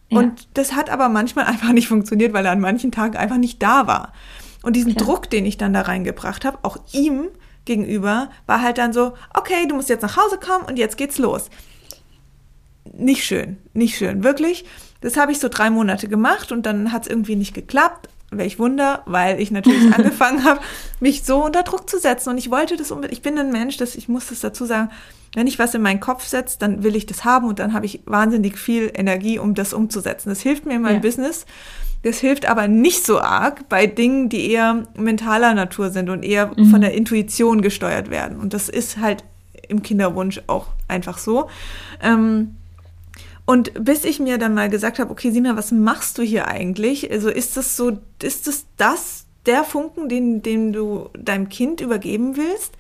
Ja. 0.10 0.20
Und 0.20 0.48
das 0.54 0.74
hat 0.74 0.90
aber 0.90 1.10
manchmal 1.10 1.46
einfach 1.48 1.72
nicht 1.72 1.88
funktioniert, 1.88 2.34
weil 2.34 2.46
er 2.46 2.52
an 2.52 2.60
manchen 2.60 2.92
Tagen 2.92 3.18
einfach 3.18 3.38
nicht 3.38 3.62
da 3.62 3.88
war. 3.88 4.14
Und 4.64 4.76
diesen 4.76 4.96
Klar. 4.96 5.06
Druck, 5.06 5.30
den 5.30 5.46
ich 5.46 5.58
dann 5.58 5.74
da 5.74 5.82
reingebracht 5.82 6.44
habe, 6.46 6.60
auch 6.64 6.78
ihm 6.92 7.28
gegenüber, 7.66 8.30
war 8.46 8.62
halt 8.62 8.78
dann 8.78 8.94
so, 8.94 9.14
okay, 9.34 9.68
du 9.68 9.76
musst 9.76 9.90
jetzt 9.90 10.02
nach 10.02 10.18
Hause 10.18 10.40
kommen 10.40 10.66
und 10.66 10.78
jetzt 10.80 10.98
geht's 10.98 11.18
los 11.18 11.50
nicht 12.94 13.24
schön, 13.24 13.58
nicht 13.74 13.98
schön, 13.98 14.24
wirklich. 14.24 14.66
Das 15.02 15.18
habe 15.18 15.32
ich 15.32 15.40
so 15.40 15.50
drei 15.50 15.70
Monate 15.70 16.08
gemacht 16.08 16.52
und 16.52 16.66
dann 16.66 16.92
hat 16.92 17.04
es 17.04 17.08
irgendwie 17.08 17.36
nicht 17.36 17.54
geklappt. 17.54 18.10
Welch 18.30 18.60
Wunder, 18.60 19.04
weil 19.06 19.40
ich 19.40 19.52
natürlich 19.52 19.94
angefangen 19.98 20.44
habe, 20.44 20.60
mich 21.00 21.24
so 21.24 21.44
unter 21.44 21.64
Druck 21.64 21.90
zu 21.90 22.00
setzen. 22.00 22.30
Und 22.30 22.38
ich 22.38 22.52
wollte 22.52 22.78
das 22.78 22.92
unbedingt. 22.92 23.18
Ich 23.18 23.22
bin 23.22 23.38
ein 23.38 23.52
Mensch, 23.52 23.78
das, 23.78 23.96
ich 23.96 24.08
muss 24.10 24.28
das 24.28 24.42
dazu 24.42 24.66
sagen, 24.66 24.90
wenn 25.34 25.48
ich 25.48 25.60
was 25.60 25.74
in 25.74 25.82
meinen 25.82 26.00
Kopf 26.00 26.26
setze, 26.26 26.58
dann 26.60 26.84
will 26.84 26.96
ich 26.96 27.06
das 27.06 27.24
haben 27.24 27.48
und 27.48 27.60
dann 27.60 27.74
habe 27.74 27.86
ich 27.86 28.02
wahnsinnig 28.06 28.58
viel 28.58 28.92
Energie, 28.94 29.40
um 29.40 29.54
das 29.54 29.74
umzusetzen. 29.74 30.30
Das 30.30 30.42
hilft 30.42 30.66
mir 30.66 30.76
in 30.76 30.82
meinem 30.82 30.96
ja. 30.96 31.02
Business. 31.02 31.46
Das 32.04 32.20
hilft 32.20 32.48
aber 32.48 32.68
nicht 32.68 33.06
so 33.06 33.20
arg 33.20 33.68
bei 33.70 33.88
Dingen, 33.88 34.30
die 34.30 34.52
eher 34.52 34.88
mentaler 34.96 35.54
Natur 35.54 35.90
sind 35.90 36.10
und 36.10 36.24
eher 36.24 36.52
mhm. 36.56 36.66
von 36.68 36.82
der 36.82 36.94
Intuition 36.94 37.62
gesteuert 37.62 38.10
werden. 38.10 38.40
Und 38.40 38.54
das 38.54 38.70
ist 38.70 38.98
halt 38.98 39.24
im 39.68 39.84
Kinderwunsch 39.84 40.42
auch 40.48 40.68
einfach 40.88 41.18
so. 41.18 41.50
Ähm, 42.02 42.56
und 43.48 43.72
bis 43.82 44.04
ich 44.04 44.20
mir 44.20 44.38
dann 44.38 44.54
mal 44.54 44.70
gesagt 44.70 45.00
habe, 45.00 45.10
okay, 45.10 45.32
Sina, 45.32 45.56
was 45.56 45.72
machst 45.72 46.18
du 46.18 46.22
hier 46.22 46.50
eigentlich? 46.50 47.10
Also 47.10 47.30
ist 47.30 47.56
das 47.56 47.78
so, 47.78 47.98
ist 48.22 48.46
das 48.46 48.66
das, 48.76 49.26
der 49.46 49.64
Funken, 49.64 50.10
den, 50.10 50.42
den 50.42 50.74
du 50.74 51.10
deinem 51.18 51.48
Kind 51.48 51.80
übergeben 51.80 52.36
willst? 52.36 52.74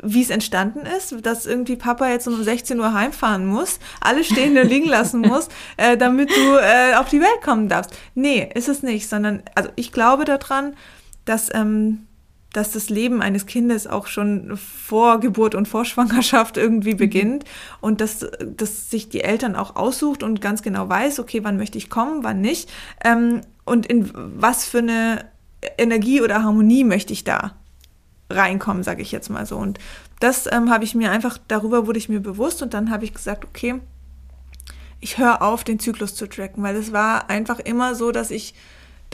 Wie 0.00 0.22
es 0.22 0.30
entstanden 0.30 0.86
ist, 0.86 1.26
dass 1.26 1.44
irgendwie 1.44 1.74
Papa 1.74 2.08
jetzt 2.08 2.28
um 2.28 2.40
16 2.40 2.78
Uhr 2.78 2.94
heimfahren 2.94 3.44
muss, 3.46 3.80
alles 4.00 4.28
stehen 4.28 4.56
und 4.56 4.68
liegen 4.68 4.88
lassen 4.88 5.22
muss, 5.22 5.48
äh, 5.76 5.96
damit 5.96 6.30
du 6.30 6.56
äh, 6.56 6.94
auf 6.94 7.08
die 7.08 7.20
Welt 7.20 7.42
kommen 7.42 7.68
darfst. 7.68 7.92
Nee, 8.14 8.48
ist 8.54 8.68
es 8.68 8.84
nicht, 8.84 9.08
sondern, 9.08 9.42
also 9.56 9.70
ich 9.74 9.90
glaube 9.90 10.24
daran, 10.24 10.76
dass 11.24 11.52
ähm, 11.52 12.06
dass 12.52 12.70
das 12.72 12.90
Leben 12.90 13.22
eines 13.22 13.46
Kindes 13.46 13.86
auch 13.86 14.06
schon 14.06 14.56
vor 14.56 15.20
Geburt 15.20 15.54
und 15.54 15.68
vor 15.68 15.84
Schwangerschaft 15.84 16.56
irgendwie 16.56 16.94
mhm. 16.94 16.98
beginnt 16.98 17.44
und 17.80 18.00
dass, 18.00 18.26
dass 18.40 18.90
sich 18.90 19.08
die 19.08 19.22
Eltern 19.22 19.56
auch 19.56 19.76
aussucht 19.76 20.22
und 20.22 20.40
ganz 20.40 20.62
genau 20.62 20.88
weiß, 20.88 21.18
okay, 21.20 21.44
wann 21.44 21.56
möchte 21.56 21.78
ich 21.78 21.90
kommen, 21.90 22.24
wann 22.24 22.40
nicht 22.40 22.70
ähm, 23.04 23.40
und 23.64 23.86
in 23.86 24.10
was 24.14 24.64
für 24.64 24.78
eine 24.78 25.24
Energie 25.78 26.20
oder 26.20 26.42
Harmonie 26.42 26.84
möchte 26.84 27.12
ich 27.12 27.24
da 27.24 27.54
reinkommen, 28.28 28.82
sage 28.82 29.02
ich 29.02 29.12
jetzt 29.12 29.30
mal 29.30 29.46
so. 29.46 29.56
Und 29.56 29.78
das 30.20 30.50
ähm, 30.50 30.70
habe 30.70 30.84
ich 30.84 30.94
mir 30.94 31.10
einfach, 31.10 31.38
darüber 31.48 31.86
wurde 31.86 31.98
ich 31.98 32.08
mir 32.08 32.20
bewusst 32.20 32.62
und 32.62 32.74
dann 32.74 32.90
habe 32.90 33.04
ich 33.04 33.14
gesagt, 33.14 33.44
okay, 33.44 33.80
ich 35.00 35.18
höre 35.18 35.42
auf, 35.42 35.64
den 35.64 35.78
Zyklus 35.78 36.14
zu 36.14 36.28
tracken, 36.28 36.62
weil 36.62 36.76
es 36.76 36.92
war 36.92 37.28
einfach 37.28 37.58
immer 37.58 37.94
so, 37.94 38.12
dass 38.12 38.30
ich 38.30 38.54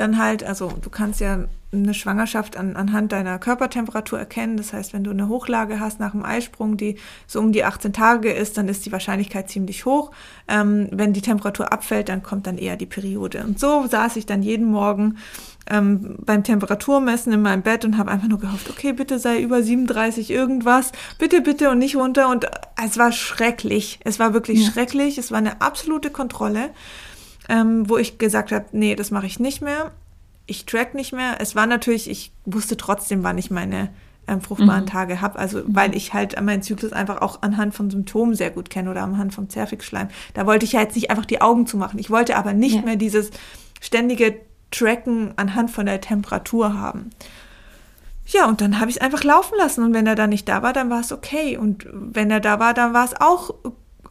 dann 0.01 0.19
halt, 0.19 0.45
also 0.45 0.73
du 0.81 0.91
kannst 0.91 1.21
ja 1.21 1.45
eine 1.71 1.93
Schwangerschaft 1.93 2.57
an, 2.57 2.77
anhand 2.77 3.13
deiner 3.13 3.39
Körpertemperatur 3.39 4.19
erkennen. 4.19 4.57
Das 4.57 4.73
heißt, 4.73 4.95
wenn 4.95 5.05
du 5.05 5.11
eine 5.11 5.29
Hochlage 5.29 5.81
hast 5.81 6.01
nach 6.01 6.13
dem 6.13 6.25
Eisprung, 6.25 6.79
die 6.79 6.97
so 7.27 7.41
um 7.41 7.53
die 7.53 7.65
18 7.65 7.93
Tage 7.93 8.33
ist, 8.33 8.57
dann 8.57 8.69
ist 8.69 8.87
die 8.87 8.93
Wahrscheinlichkeit 8.93 9.51
ziemlich 9.51 9.85
hoch. 9.85 10.11
Ähm, 10.49 10.89
wenn 10.93 11.13
die 11.13 11.21
Temperatur 11.21 11.71
abfällt, 11.71 12.09
dann 12.09 12.23
kommt 12.23 12.47
dann 12.47 12.57
eher 12.57 12.77
die 12.77 12.87
Periode. 12.87 13.45
Und 13.45 13.61
so 13.61 13.87
saß 13.87 14.17
ich 14.17 14.25
dann 14.25 14.43
jeden 14.43 14.67
Morgen 14.71 15.19
ähm, 15.69 16.17
beim 16.25 16.43
Temperaturmessen 16.43 17.35
in 17.35 17.43
meinem 17.43 17.63
Bett 17.63 17.85
und 17.85 17.99
habe 17.99 18.11
einfach 18.11 18.29
nur 18.29 18.41
gehofft, 18.41 18.71
okay, 18.71 18.95
bitte 18.95 19.19
sei 19.19 19.43
über 19.43 19.63
37 19.63 20.31
irgendwas, 20.31 20.93
bitte, 21.19 21.43
bitte 21.43 21.69
und 21.69 21.79
nicht 21.79 21.97
runter. 21.97 22.31
Und 22.31 22.47
es 22.83 22.97
war 22.97 23.13
schrecklich. 23.13 24.01
Es 24.05 24.19
war 24.19 24.33
wirklich 24.33 24.65
ja. 24.65 24.73
schrecklich. 24.73 25.19
Es 25.19 25.31
war 25.31 25.39
eine 25.39 25.61
absolute 25.61 26.09
Kontrolle. 26.09 26.71
Ähm, 27.49 27.89
wo 27.89 27.97
ich 27.97 28.19
gesagt 28.19 28.53
habe, 28.53 28.67
nee, 28.73 28.95
das 28.95 29.11
mache 29.11 29.27
ich 29.27 29.41
nicht 29.41 29.63
mehr 29.63 29.93
ich 30.49 30.65
track 30.65 30.95
nicht 30.95 31.13
mehr. 31.13 31.37
Es 31.41 31.55
war 31.55 31.67
natürlich, 31.67 32.11
ich 32.11 32.33
wusste 32.47 32.77
trotzdem, 32.77 33.23
wann 33.23 33.39
ich 33.39 33.51
meine 33.51 33.91
ähm, 34.27 34.41
fruchtbaren 34.41 34.85
mhm. 34.85 34.89
Tage 34.89 35.21
habe. 35.21 35.39
Also, 35.39 35.59
mhm. 35.59 35.65
weil 35.69 35.95
ich 35.95 36.15
halt 36.15 36.41
meinen 36.41 36.63
Zyklus 36.63 36.93
einfach 36.93 37.21
auch 37.21 37.43
anhand 37.43 37.75
von 37.75 37.91
Symptomen 37.91 38.35
sehr 38.35 38.51
gut 38.51 38.71
kenne 38.71 38.91
oder 38.91 39.03
anhand 39.03 39.35
vom 39.35 39.49
Zervixschleim. 39.49 40.09
Da 40.35 40.47
wollte 40.47 40.65
ich 40.65 40.73
ja 40.73 40.81
jetzt 40.81 40.97
nicht 40.97 41.11
einfach 41.11 41.27
die 41.27 41.43
Augen 41.43 41.67
zumachen. 41.67 41.99
Ich 41.99 42.11
wollte 42.11 42.37
aber 42.37 42.55
nicht 42.55 42.77
ja. 42.77 42.83
mehr 42.83 42.97
dieses 42.97 43.31
ständige 43.81 44.41
Tracken 44.71 45.35
anhand 45.37 45.71
von 45.71 45.87
der 45.87 46.01
Temperatur 46.01 46.79
haben. 46.79 47.11
Ja, 48.27 48.47
und 48.47 48.61
dann 48.61 48.81
habe 48.81 48.91
ich 48.91 48.97
es 48.97 49.03
einfach 49.03 49.25
laufen 49.25 49.57
lassen. 49.59 49.85
Und 49.85 49.93
wenn 49.93 50.07
er 50.07 50.15
dann 50.15 50.31
nicht 50.31 50.49
da 50.49 50.63
war, 50.63 50.73
dann 50.73 50.89
war 50.89 51.01
es 51.01 51.13
okay. 51.13 51.59
Und 51.59 51.87
wenn 51.93 52.31
er 52.31 52.41
da 52.41 52.59
war, 52.59 52.73
dann 52.73 52.95
war 52.95 53.05
es 53.05 53.19
auch 53.21 53.55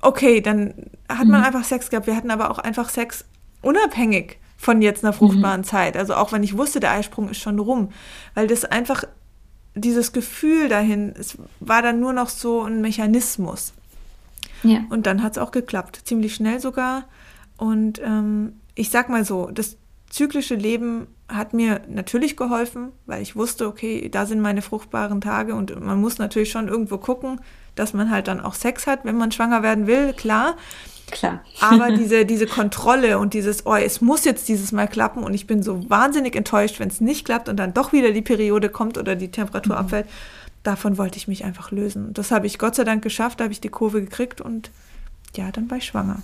okay. 0.01 0.41
Dann 0.41 0.73
hat 1.09 1.27
man 1.27 1.41
mhm. 1.41 1.47
einfach 1.47 1.63
Sex 1.63 1.89
gehabt. 1.89 2.07
Wir 2.07 2.15
hatten 2.15 2.31
aber 2.31 2.51
auch 2.51 2.59
einfach 2.59 2.89
Sex 2.89 3.25
unabhängig 3.61 4.37
von 4.57 4.81
jetzt 4.81 5.03
einer 5.03 5.13
fruchtbaren 5.13 5.61
mhm. 5.61 5.65
Zeit. 5.65 5.97
Also 5.97 6.15
auch 6.15 6.31
wenn 6.31 6.43
ich 6.43 6.57
wusste, 6.57 6.79
der 6.79 6.91
Eisprung 6.91 7.29
ist 7.29 7.39
schon 7.39 7.59
rum, 7.59 7.89
weil 8.33 8.47
das 8.47 8.65
einfach 8.65 9.03
dieses 9.75 10.11
Gefühl 10.11 10.69
dahin, 10.69 11.13
es 11.17 11.37
war 11.59 11.81
dann 11.81 11.99
nur 11.99 12.13
noch 12.13 12.29
so 12.29 12.63
ein 12.63 12.81
Mechanismus. 12.81 13.73
Ja. 14.63 14.83
Und 14.89 15.05
dann 15.05 15.21
hat 15.21 15.33
es 15.33 15.37
auch 15.37 15.51
geklappt, 15.51 16.01
ziemlich 16.05 16.33
schnell 16.33 16.59
sogar. 16.59 17.05
Und 17.57 18.01
ähm, 18.03 18.53
ich 18.73 18.89
sag 18.89 19.09
mal 19.09 19.23
so, 19.23 19.51
das 19.51 19.77
zyklische 20.09 20.55
Leben 20.55 21.07
hat 21.29 21.53
mir 21.53 21.81
natürlich 21.89 22.37
geholfen, 22.37 22.91
weil 23.05 23.21
ich 23.21 23.35
wusste, 23.35 23.67
okay, 23.67 24.09
da 24.09 24.25
sind 24.25 24.39
meine 24.41 24.61
fruchtbaren 24.61 25.19
Tage 25.21 25.55
und 25.55 25.79
man 25.79 25.99
muss 25.99 26.17
natürlich 26.17 26.51
schon 26.51 26.67
irgendwo 26.67 26.97
gucken, 26.97 27.41
dass 27.75 27.93
man 27.93 28.09
halt 28.09 28.27
dann 28.27 28.39
auch 28.39 28.53
Sex 28.53 28.87
hat, 28.87 29.03
wenn 29.03 29.17
man 29.17 29.31
schwanger 29.31 29.61
werden 29.61 29.87
will, 29.87 30.13
klar. 30.13 30.55
Klar. 31.11 31.41
Aber 31.61 31.91
diese, 31.97 32.25
diese 32.25 32.47
Kontrolle 32.47 33.19
und 33.19 33.33
dieses, 33.33 33.65
oh, 33.65 33.75
es 33.75 34.01
muss 34.01 34.25
jetzt 34.25 34.47
dieses 34.47 34.71
Mal 34.71 34.87
klappen 34.87 35.23
und 35.23 35.33
ich 35.33 35.47
bin 35.47 35.63
so 35.63 35.89
wahnsinnig 35.89 36.35
enttäuscht, 36.35 36.79
wenn 36.79 36.89
es 36.89 37.01
nicht 37.01 37.25
klappt 37.25 37.49
und 37.49 37.57
dann 37.57 37.73
doch 37.73 37.91
wieder 37.91 38.11
die 38.11 38.21
Periode 38.21 38.69
kommt 38.69 38.97
oder 38.97 39.15
die 39.15 39.31
Temperatur 39.31 39.75
mhm. 39.75 39.81
abfällt, 39.81 40.07
davon 40.63 40.97
wollte 40.97 41.17
ich 41.17 41.27
mich 41.27 41.43
einfach 41.43 41.71
lösen. 41.71 42.13
Das 42.13 42.31
habe 42.31 42.47
ich 42.47 42.57
Gott 42.57 42.75
sei 42.75 42.83
Dank 42.83 43.03
geschafft, 43.03 43.39
da 43.39 43.45
habe 43.45 43.53
ich 43.53 43.61
die 43.61 43.69
Kurve 43.69 44.01
gekriegt 44.01 44.41
und 44.41 44.71
ja, 45.35 45.51
dann 45.51 45.69
war 45.69 45.77
ich 45.77 45.85
schwanger. 45.85 46.21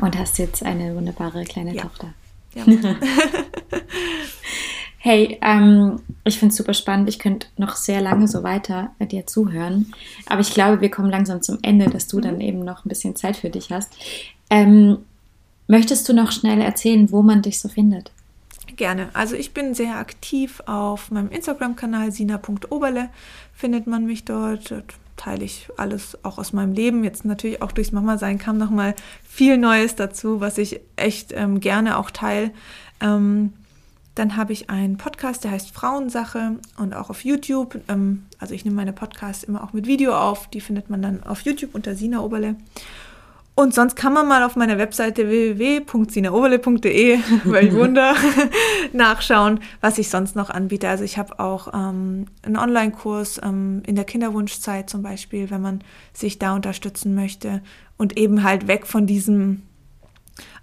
Und 0.00 0.18
hast 0.18 0.38
jetzt 0.38 0.62
eine 0.62 0.94
wunderbare 0.94 1.44
kleine 1.44 1.74
ja. 1.74 1.82
Tochter. 1.82 2.12
Ja. 2.56 2.64
Hey, 5.06 5.38
ähm, 5.40 6.00
ich 6.24 6.36
finde 6.36 6.50
es 6.50 6.56
super 6.56 6.74
spannend. 6.74 7.08
Ich 7.08 7.20
könnte 7.20 7.46
noch 7.56 7.76
sehr 7.76 8.00
lange 8.00 8.26
so 8.26 8.42
weiter 8.42 8.90
äh, 8.98 9.06
dir 9.06 9.24
zuhören. 9.24 9.92
Aber 10.28 10.40
ich 10.40 10.52
glaube, 10.52 10.80
wir 10.80 10.90
kommen 10.90 11.10
langsam 11.10 11.42
zum 11.42 11.60
Ende, 11.62 11.88
dass 11.88 12.08
du 12.08 12.20
dann 12.20 12.40
eben 12.40 12.64
noch 12.64 12.84
ein 12.84 12.88
bisschen 12.88 13.14
Zeit 13.14 13.36
für 13.36 13.48
dich 13.48 13.70
hast. 13.70 13.92
Ähm, 14.50 14.98
möchtest 15.68 16.08
du 16.08 16.12
noch 16.12 16.32
schnell 16.32 16.60
erzählen, 16.60 17.12
wo 17.12 17.22
man 17.22 17.40
dich 17.40 17.60
so 17.60 17.68
findet? 17.68 18.10
Gerne. 18.74 19.10
Also 19.12 19.36
ich 19.36 19.54
bin 19.54 19.74
sehr 19.74 19.96
aktiv 19.96 20.60
auf 20.66 21.12
meinem 21.12 21.30
Instagram-Kanal 21.30 22.10
sina.oberle. 22.10 23.08
Findet 23.54 23.86
man 23.86 24.06
mich 24.06 24.24
dort. 24.24 24.72
dort 24.72 24.94
teile 25.16 25.44
ich 25.44 25.68
alles 25.76 26.18
auch 26.24 26.38
aus 26.38 26.52
meinem 26.52 26.72
Leben. 26.72 27.04
Jetzt 27.04 27.24
natürlich 27.24 27.62
auch 27.62 27.72
durchs 27.72 27.92
Mama 27.92 28.18
sein 28.18 28.38
kam 28.38 28.58
noch 28.58 28.70
mal 28.70 28.94
viel 29.24 29.58
Neues 29.58 29.96
dazu, 29.96 30.40
was 30.40 30.58
ich 30.58 30.80
echt 30.96 31.32
ähm, 31.32 31.60
gerne 31.60 31.98
auch 31.98 32.10
teile. 32.10 32.50
Ähm, 33.00 33.52
dann 34.14 34.36
habe 34.36 34.54
ich 34.54 34.70
einen 34.70 34.96
Podcast, 34.96 35.44
der 35.44 35.50
heißt 35.50 35.72
Frauensache 35.72 36.56
und 36.78 36.94
auch 36.94 37.10
auf 37.10 37.24
YouTube. 37.24 37.78
Ähm, 37.88 38.24
also 38.38 38.54
ich 38.54 38.64
nehme 38.64 38.76
meine 38.76 38.94
Podcasts 38.94 39.44
immer 39.44 39.62
auch 39.62 39.72
mit 39.72 39.86
Video 39.86 40.16
auf. 40.16 40.48
Die 40.48 40.60
findet 40.60 40.88
man 40.88 41.02
dann 41.02 41.22
auf 41.22 41.42
YouTube 41.42 41.74
unter 41.74 41.94
Sina 41.94 42.20
Oberle. 42.20 42.56
Und 43.58 43.72
sonst 43.72 43.96
kann 43.96 44.12
man 44.12 44.28
mal 44.28 44.42
auf 44.42 44.54
meiner 44.54 44.76
Webseite 44.76 45.30
www.sinaoverle.de, 45.30 47.18
welch 47.44 47.72
Wunder, 47.72 48.14
nachschauen, 48.92 49.60
was 49.80 49.96
ich 49.96 50.10
sonst 50.10 50.36
noch 50.36 50.50
anbiete. 50.50 50.90
Also 50.90 51.04
ich 51.04 51.16
habe 51.16 51.40
auch 51.40 51.72
ähm, 51.72 52.26
einen 52.42 52.58
Online-Kurs 52.58 53.40
ähm, 53.42 53.82
in 53.86 53.94
der 53.94 54.04
Kinderwunschzeit 54.04 54.90
zum 54.90 55.02
Beispiel, 55.02 55.50
wenn 55.50 55.62
man 55.62 55.80
sich 56.12 56.38
da 56.38 56.54
unterstützen 56.54 57.14
möchte 57.14 57.62
und 57.96 58.18
eben 58.18 58.42
halt 58.42 58.68
weg 58.68 58.86
von 58.86 59.06
diesem 59.06 59.62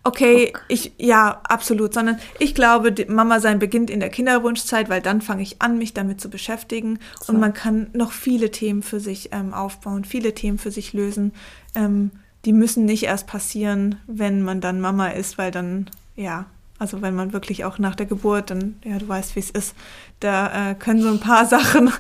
Okay, 0.06 0.50
okay, 0.50 0.54
ich, 0.68 0.92
ja, 0.98 1.42
absolut, 1.46 1.96
sondern 1.96 2.20
ich 2.38 2.54
glaube, 2.54 2.94
Mama 3.08 3.40
sein 3.40 3.58
beginnt 3.58 3.90
in 3.90 4.02
der 4.02 4.10
Kinderwunschzeit, 4.10 4.90
weil 4.90 5.02
dann 5.02 5.22
fange 5.22 5.42
ich 5.42 5.62
an, 5.62 5.78
mich 5.80 5.94
damit 5.94 6.22
zu 6.22 6.30
beschäftigen 6.30 7.00
so. 7.22 7.34
und 7.34 7.40
man 7.40 7.54
kann 7.54 7.90
noch 7.94 8.12
viele 8.12 8.52
Themen 8.52 8.84
für 8.84 9.00
sich 9.00 9.30
ähm, 9.32 9.54
aufbauen, 9.54 10.04
viele 10.04 10.36
Themen 10.36 10.60
für 10.60 10.72
sich 10.72 10.94
lösen. 10.94 11.32
Ähm, 11.74 12.12
die 12.46 12.54
müssen 12.54 12.86
nicht 12.86 13.04
erst 13.04 13.28
passieren, 13.28 13.98
wenn 14.08 14.42
man 14.42 14.62
dann 14.62 14.82
Mama 14.82 15.08
ist, 15.08 15.38
weil 15.38 15.52
dann, 15.52 15.90
ja, 16.16 16.46
also 16.80 17.02
wenn 17.02 17.16
man 17.16 17.32
wirklich 17.32 17.64
auch 17.64 17.80
nach 17.80 17.96
der 17.96 18.06
Geburt, 18.06 18.50
dann, 18.50 18.76
ja, 18.84 18.98
du 18.98 19.08
weißt, 19.08 19.36
wie 19.36 19.40
es 19.40 19.50
ist, 19.50 19.76
da 20.20 20.72
äh, 20.72 20.76
können 20.76 21.02
so 21.02 21.10
ein 21.10 21.20
paar 21.20 21.46
Sachen 21.48 21.92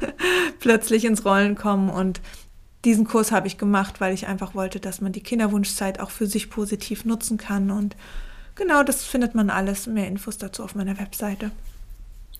plötzlich 0.59 1.05
ins 1.05 1.25
Rollen 1.25 1.55
kommen 1.55 1.89
und 1.89 2.21
diesen 2.85 3.05
Kurs 3.05 3.31
habe 3.31 3.47
ich 3.47 3.57
gemacht, 3.57 4.01
weil 4.01 4.13
ich 4.13 4.27
einfach 4.27 4.55
wollte, 4.55 4.79
dass 4.79 4.99
man 4.99 5.13
die 5.13 5.23
Kinderwunschzeit 5.23 5.99
auch 5.99 6.09
für 6.09 6.27
sich 6.27 6.49
positiv 6.49 7.05
nutzen 7.05 7.37
kann. 7.37 7.71
Und 7.71 7.95
genau 8.55 8.83
das 8.83 9.05
findet 9.05 9.35
man 9.35 9.49
alles, 9.49 9.87
mehr 9.87 10.07
Infos 10.07 10.37
dazu 10.37 10.63
auf 10.63 10.75
meiner 10.75 10.99
Webseite. 10.99 11.51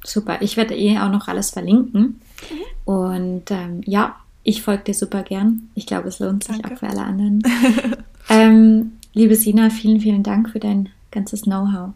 Super, 0.04 0.42
ich 0.42 0.58
werde 0.58 0.76
eh 0.76 1.00
auch 1.00 1.10
noch 1.10 1.30
alles 1.30 1.52
verlinken. 1.52 2.20
Mhm. 2.50 2.94
Und 2.94 3.52
ähm, 3.52 3.82
ja, 3.86 4.18
ich 4.44 4.62
folge 4.62 4.84
dir 4.84 4.94
super 4.94 5.24
gern. 5.24 5.70
Ich 5.74 5.86
glaube, 5.86 6.10
es 6.10 6.20
lohnt 6.20 6.44
sich 6.44 6.58
Danke. 6.58 6.76
auch 6.76 6.80
für 6.80 6.90
alle 6.90 7.04
anderen. 7.04 7.42
ähm, 8.30 8.94
liebe 9.14 9.36
Sina, 9.36 9.70
vielen, 9.70 10.02
vielen 10.02 10.24
Dank 10.24 10.50
für 10.50 10.60
dein 10.60 10.90
ganzes 11.12 11.44
Know-how. 11.44 11.94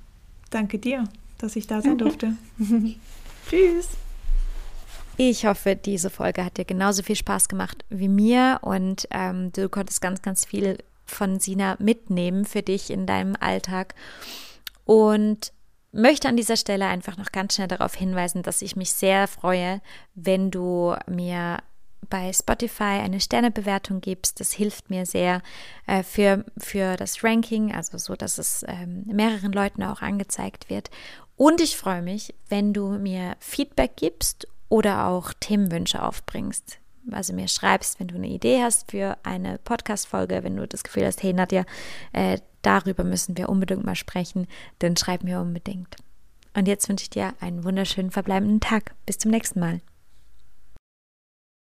Danke 0.50 0.80
dir, 0.80 1.04
dass 1.38 1.56
ich 1.56 1.68
da 1.68 1.82
sein 1.82 1.98
durfte. 1.98 2.34
Tschüss. 3.50 3.90
Ich 5.18 5.46
hoffe, 5.46 5.76
diese 5.76 6.10
Folge 6.10 6.46
hat 6.46 6.58
dir 6.58 6.66
genauso 6.66 7.02
viel 7.02 7.16
Spaß 7.16 7.50
gemacht 7.50 7.84
wie 7.90 8.08
mir 8.08 8.60
und 8.62 9.08
ähm, 9.12 9.52
du 9.52 9.68
konntest 9.68 10.00
ganz, 10.00 10.22
ganz 10.22 10.46
viel 10.46 10.78
von 11.06 11.40
Sina 11.40 11.76
mitnehmen 11.80 12.46
für 12.46 12.62
dich 12.62 12.92
in 12.92 13.08
deinem 13.08 13.36
Alltag. 13.40 13.96
Und 14.86 15.52
möchte 15.92 16.30
an 16.30 16.38
dieser 16.38 16.56
Stelle 16.56 16.86
einfach 16.86 17.18
noch 17.18 17.32
ganz 17.32 17.56
schnell 17.56 17.68
darauf 17.68 17.96
hinweisen, 17.96 18.44
dass 18.44 18.62
ich 18.62 18.76
mich 18.76 18.94
sehr 18.94 19.28
freue, 19.28 19.82
wenn 20.14 20.52
du 20.52 20.96
mir 21.08 21.58
bei 22.10 22.32
Spotify 22.34 23.02
eine 23.02 23.20
Sternebewertung 23.20 24.02
gibst. 24.02 24.40
Das 24.40 24.52
hilft 24.52 24.90
mir 24.90 25.06
sehr 25.06 25.42
äh, 25.86 26.04
für, 26.04 26.46
für 26.58 26.96
das 26.96 27.24
Ranking, 27.24 27.74
also 27.74 27.98
so, 27.98 28.16
dass 28.16 28.38
es 28.38 28.66
ähm, 28.68 29.04
mehreren 29.06 29.52
Leuten 29.52 29.84
auch 29.84 30.02
angezeigt 30.02 30.70
wird. 30.70 30.90
Und 31.36 31.62
ich 31.62 31.78
freue 31.78 32.02
mich, 32.02 32.34
wenn 32.50 32.74
du 32.74 32.90
mir 32.90 33.36
Feedback 33.40 33.96
gibst 33.96 34.48
oder 34.70 35.08
auch 35.08 35.34
Themenwünsche 35.40 36.02
aufbringst. 36.02 36.80
Also 37.12 37.34
mir 37.34 37.48
schreibst, 37.48 38.00
wenn 38.00 38.08
du 38.08 38.16
eine 38.16 38.28
Idee 38.28 38.62
hast 38.62 38.92
für 38.92 39.18
eine 39.24 39.60
Podcast-Folge, 39.60 40.44
wenn 40.44 40.58
du 40.58 40.68
das 40.68 40.84
Gefühl 40.84 41.06
hast, 41.06 41.24
hey 41.24 41.34
Nadja, 41.34 41.64
äh, 42.12 42.40
darüber 42.62 43.04
müssen 43.04 43.38
wir 43.38 43.50
unbedingt 43.50 43.86
mal 43.86 43.96
sprechen, 43.96 44.48
dann 44.80 44.98
schreib 44.98 45.24
mir 45.24 45.40
unbedingt. 45.40 45.96
Und 46.54 46.68
jetzt 46.68 46.90
wünsche 46.90 47.04
ich 47.04 47.10
dir 47.10 47.34
einen 47.40 47.64
wunderschönen 47.64 48.12
verbleibenden 48.12 48.60
Tag. 48.60 48.96
Bis 49.06 49.20
zum 49.20 49.32
nächsten 49.32 49.60
Mal. 49.60 49.80